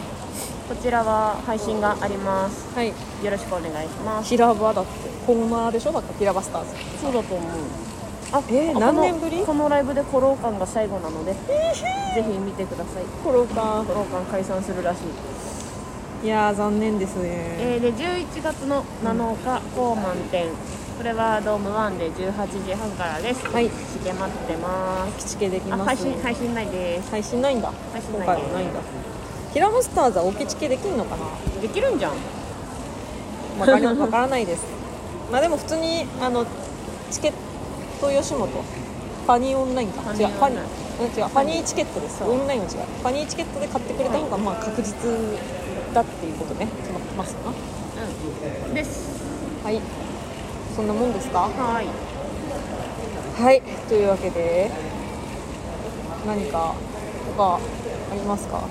[0.67, 2.73] こちらは配信があります。
[2.73, 2.87] はい。
[2.87, 2.93] よ
[3.29, 4.29] ろしくお願いします。
[4.29, 4.91] 平場だって
[5.27, 5.91] コーナーでしょ？
[5.91, 6.69] だから平場スターズ。
[7.01, 7.51] そうだと思う
[8.33, 9.45] あえーあ何年ぶり？
[9.45, 11.39] このライブでコロー館が最後なので、ぜ
[12.23, 13.03] ひ見てください。
[13.23, 15.01] コロかコロー館解散するらし
[16.23, 16.25] い。
[16.25, 17.29] いやー残念ですね。
[17.59, 20.47] えー、で11月の7日高満点
[20.97, 23.45] これはドーム1で18時半からです。
[23.45, 23.69] はい。
[23.69, 23.73] チ
[24.03, 25.27] ケ待ってます。
[25.27, 25.81] 基地系できます。
[25.81, 27.11] あ配信配信ないです。
[27.11, 27.71] 配信ないんだ。
[27.91, 28.53] 配信今ないです。
[28.53, 28.79] ないんだ。
[29.53, 31.25] 平場スターズは置きチケできんのかな？
[31.61, 32.13] できるんじゃん。
[33.59, 34.63] わかりわからないです。
[35.31, 36.47] まあでも普通にあの
[37.11, 37.33] チケッ
[38.03, 38.49] ト吉本。
[38.49, 40.01] ファニーオンラインか。
[40.11, 40.61] 違うファニー
[40.99, 41.29] うん違う。
[41.29, 42.21] ファニーチケットです。
[42.23, 42.71] オンラインは違う。
[42.99, 44.93] ファニーチケットで買ってくれた方がまあ確実
[45.93, 46.67] だっていうことね。
[46.83, 47.51] 決まってますよな
[48.67, 48.73] うん。
[48.73, 49.23] です。
[49.63, 49.79] はい。
[50.75, 51.47] そんなもんですか？
[51.47, 51.87] はい。
[53.41, 53.61] はい。
[53.87, 54.69] というわけで
[56.27, 56.75] 何か
[57.37, 57.59] 他あ
[58.13, 58.67] りますか？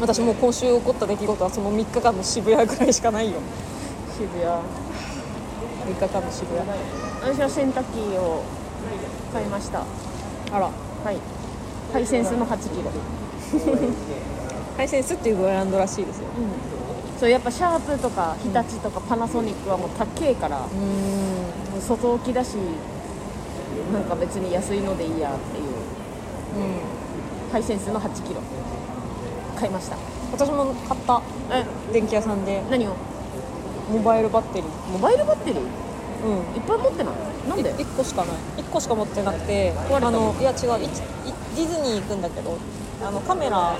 [0.00, 3.40] 私もう今週起こった出来事はその3日間の渋谷ぐらいしかないよ。
[4.16, 4.44] 渋谷。
[4.44, 6.66] 3日間の渋谷
[7.20, 8.42] 私は洗濯機を
[9.32, 9.80] 買いました。
[9.80, 10.70] あら。
[11.04, 11.18] はい。
[11.92, 12.90] ハイセンスの8キロ。
[14.76, 16.28] ハイセンスっていうブランドらしいですよ。
[17.18, 21.80] そうやっぱシャープとか日立とかパナソニックはもう高えから、うーん。
[21.80, 22.56] 外置きだし
[23.92, 25.64] なんか別に安いのでいいやっていう。
[25.64, 25.68] う
[27.48, 27.52] ん。
[27.52, 28.40] ハイセンスの8キロ。
[29.58, 29.96] 買いました。
[30.32, 31.22] 私も買った。
[31.50, 31.64] え？
[31.92, 32.62] 電気屋さんで。
[32.70, 32.94] 何を？
[33.90, 34.92] モバイルバッテリー。
[34.92, 35.62] モバイルバッテリー？
[36.24, 36.56] うん。
[36.56, 37.14] いっぱい持ってない？
[37.48, 38.36] なんで？1個しかない。
[38.62, 40.56] 1個しか持ってなくてあのいや違う。
[40.58, 42.56] ディズニー行くんだけど
[43.02, 43.76] あのカメラ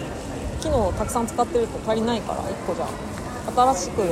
[0.61, 2.89] 機能たくさん使ってると足りないから1個じゃ。
[3.55, 4.03] 新しく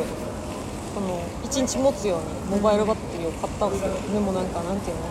[0.95, 3.91] この1日持つようにモバイルバッテリーを買ったんですよ。
[4.13, 5.03] でもなんかなんていうの？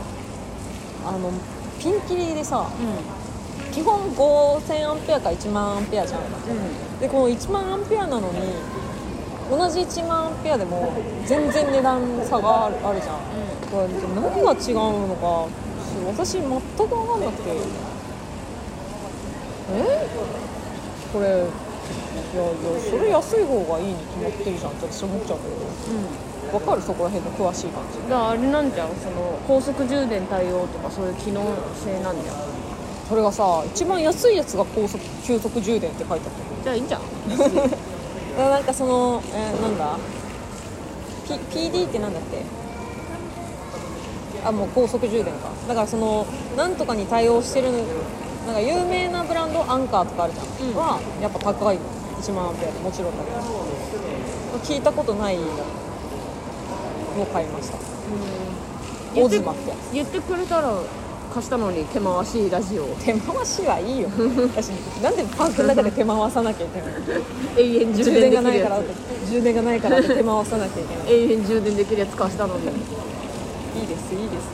[1.10, 1.32] あの
[1.80, 6.22] ピンキリでさう基本5000アンペアか1万アンペアじゃん。
[6.22, 7.00] んうん。
[7.00, 8.40] でこの1万アンペアなのに
[9.50, 10.92] 同じ1万ペアでも
[11.26, 13.20] 全然値段差があるあるじゃん。
[13.72, 15.48] これ何が違うのか
[16.08, 16.50] 私全く
[16.88, 17.52] 分かんなくて。
[19.72, 20.08] え？
[21.14, 25.56] これいやいやそれ安い方がいいに決まってるじゃんって私思っちゃうけど。
[25.56, 25.60] う
[26.22, 26.82] ん分かる？
[26.82, 27.98] そこら辺の詳しい感じ。
[28.10, 28.90] だからあれなんじゃん？
[28.96, 31.42] その高速充電対応とかそういう機能
[31.84, 32.36] 性なんじゃん？
[33.10, 36.64] それがさ一番安いやつが高速急速充電って書いてあった。
[36.64, 37.02] じゃあいいんじゃん
[38.38, 39.98] なんかその、えーなんだ、
[41.28, 41.34] P、
[41.70, 42.44] PD ってなんだっけ？
[44.48, 45.50] あもう高速充電か。
[45.68, 46.26] だからその
[46.56, 47.72] なんとかに対応してる
[48.46, 50.76] なんか有名なブランドアンカーとかあるじゃん、うん。
[50.76, 51.80] はやっぱ高い
[52.22, 53.38] 1万アンペアでもちろんだけど
[54.64, 55.44] 聞いたことないの。
[57.18, 57.78] を買いました。
[59.16, 60.74] オズマってや言ってくれたら
[61.36, 62.86] 貸したのに手回しラジオ。
[62.96, 64.08] つ手回しはいいよ。
[64.56, 64.70] 私
[65.04, 66.92] なんでパンクの中で手回さなきゃいけない
[67.58, 68.80] 永遠充充電がないから
[69.30, 71.06] 充電がないから手回さなきゃいけない。
[71.06, 72.62] つ永遠充電できるやつ貸したのに。
[72.62, 74.48] いいですいいです。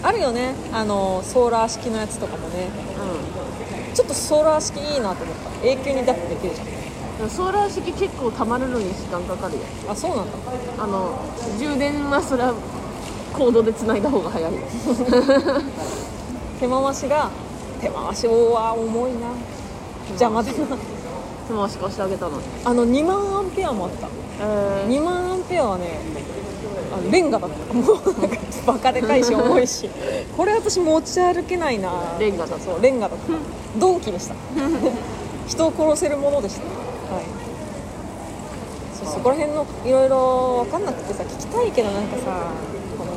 [0.00, 0.54] あるよね。
[0.72, 2.68] あのソーラー式のやつとかもね。
[3.92, 5.66] うちょっとソーラー式いいなと思った。
[5.66, 7.26] 永久にダップできるじゃん。
[7.26, 9.60] んソーラー式結構溜まるのに時間かかるよ。
[9.88, 10.32] あそうなんだ。
[10.78, 11.18] あの
[11.58, 12.54] 充電はそれは
[13.32, 14.60] コードで繋いだ方が早いよ
[16.62, 17.28] 手回しが
[17.80, 19.34] 手回しは重いな。
[20.10, 20.54] 邪魔だな。
[20.54, 22.44] 手回し貸してあげたのに。
[22.64, 24.06] あの2万アンペアもあった。
[24.40, 25.98] え2万アンペアはね
[26.94, 27.74] あのレンガだった。
[27.74, 29.90] もうなんかバカでかいし重いし。
[30.38, 31.90] これ私持ち歩けないな。
[32.20, 33.80] レンガだそうレンガだった。
[33.80, 34.36] ドンキでした。
[35.48, 36.62] 人を殺せるものでした。
[36.62, 37.24] はい。
[38.94, 42.52] そうそこら辺のいろいろ分かんなくてさ聞きたいけどなんかさ
[42.96, 43.10] この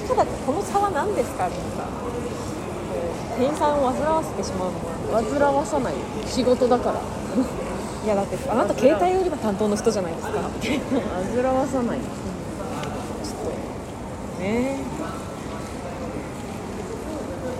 [0.00, 1.93] たかだかこの差は何ですかってさこう
[3.36, 4.86] 店員さんを煩わせてしまうのか
[5.22, 7.00] 煩わさないよ仕事だから。
[8.04, 10.32] いやだってあなた携帯売り場担当の人じゃないですか。
[10.32, 11.98] 煩わさない。
[11.98, 12.04] よ
[14.40, 14.78] ね。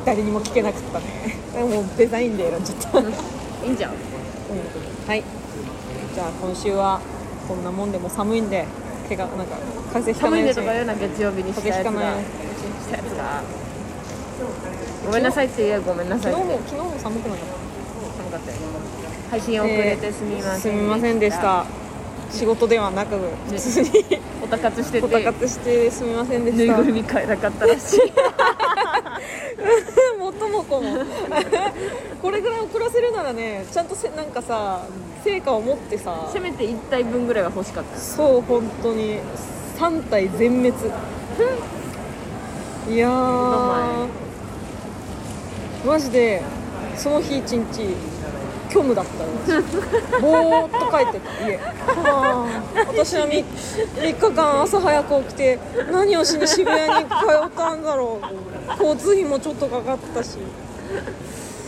[0.05, 1.65] 誰にも聞けなかったね。
[1.65, 3.11] もうデザインで選んじゃった、うん、い
[3.69, 3.93] いんじゃん。
[5.07, 5.25] はい。
[6.15, 7.01] じゃあ今週は
[7.49, 8.67] こんなもんでも寒いんで
[9.09, 9.57] 怪我なんか
[9.93, 10.63] 風邪ひかないうちに。
[10.63, 11.97] 寒いねとか言うな月曜日にしたやつがし
[12.91, 13.43] たやつが
[15.07, 17.47] ごめんなさいって言えばごめんなさい昨日も昨日も寒くなかっ
[18.17, 18.59] 寒かったよ
[19.31, 21.67] 配信遅れてすみまたせん、すみませんでした。
[22.31, 23.17] 仕事ではなく
[23.49, 23.89] 普通に。
[24.43, 28.01] おたかつしておたかてつしてすみませんでぬいしたぐるみ買えなかったらしい。
[30.19, 30.99] 元も子も。
[32.23, 34.83] これぐらい遅らせるならねちゃんとせなんかさ
[35.25, 36.29] 成果を持ってさ。
[36.33, 37.99] せめて1体分ぐらいは欲しかった。
[37.99, 39.19] そう本当に。
[39.79, 40.73] 3体全滅。
[42.91, 44.24] いやー
[45.85, 46.43] マジで
[46.97, 47.95] その日一日
[48.71, 49.25] 虚無だった
[50.19, 51.57] ぼーっと帰ってた家。
[51.59, 55.59] はあ私は 3, 3日間朝早く起きて
[55.93, 57.15] 何をしに渋谷に通
[57.47, 58.27] ったんだろう。
[58.83, 60.39] 交通費もちょっとかかったし。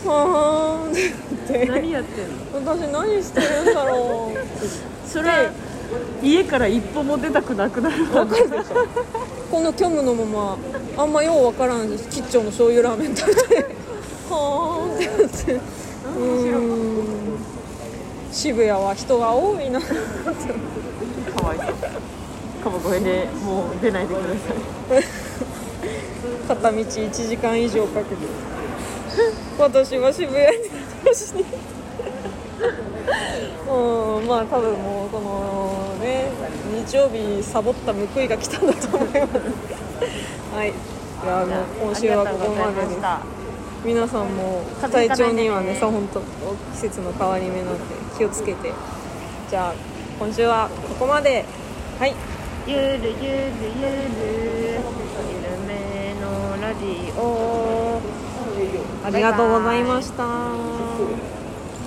[0.05, 0.93] はあっ
[1.47, 1.65] て。
[1.65, 2.73] 何やってんの？
[2.75, 5.07] 私何してるんだろう。
[5.07, 5.51] それは
[6.21, 8.87] 家から一歩も出たくなくなるわわかるでしょ。
[9.49, 10.57] この虚無のまま
[10.97, 13.86] あんまようわからん吉兆の醤油ラーメン食べて
[14.29, 17.37] はーんってなってうーん。
[18.31, 19.79] 渋谷は人が多いな。
[19.81, 19.87] か
[21.47, 21.57] わい。
[21.57, 21.67] そう
[22.63, 24.35] 川越でもう出ないでくださ
[24.99, 25.03] い。
[26.47, 28.27] 片道1時間以上かけて。
[29.57, 30.69] 私は渋谷に
[31.03, 31.45] 出しに
[33.69, 34.27] うん。
[34.27, 36.29] まあ多分もうこのね
[36.85, 40.55] 日曜日サボった報いが来たんだと思います。
[40.55, 40.73] はい。
[41.23, 41.45] じゃあ
[41.81, 43.36] 今週はここまでです
[43.83, 46.19] 皆さんも体調にはねさ本当
[46.73, 47.79] 季節の変わり目なんで
[48.17, 48.73] 気をつけて。
[49.49, 49.73] じゃあ
[50.19, 51.45] 今週はここまで。
[51.99, 52.15] はい。
[52.67, 54.81] ゆるゆるゆるゆる
[55.67, 58.01] めのラジオ。
[59.05, 61.26] ありがとうございました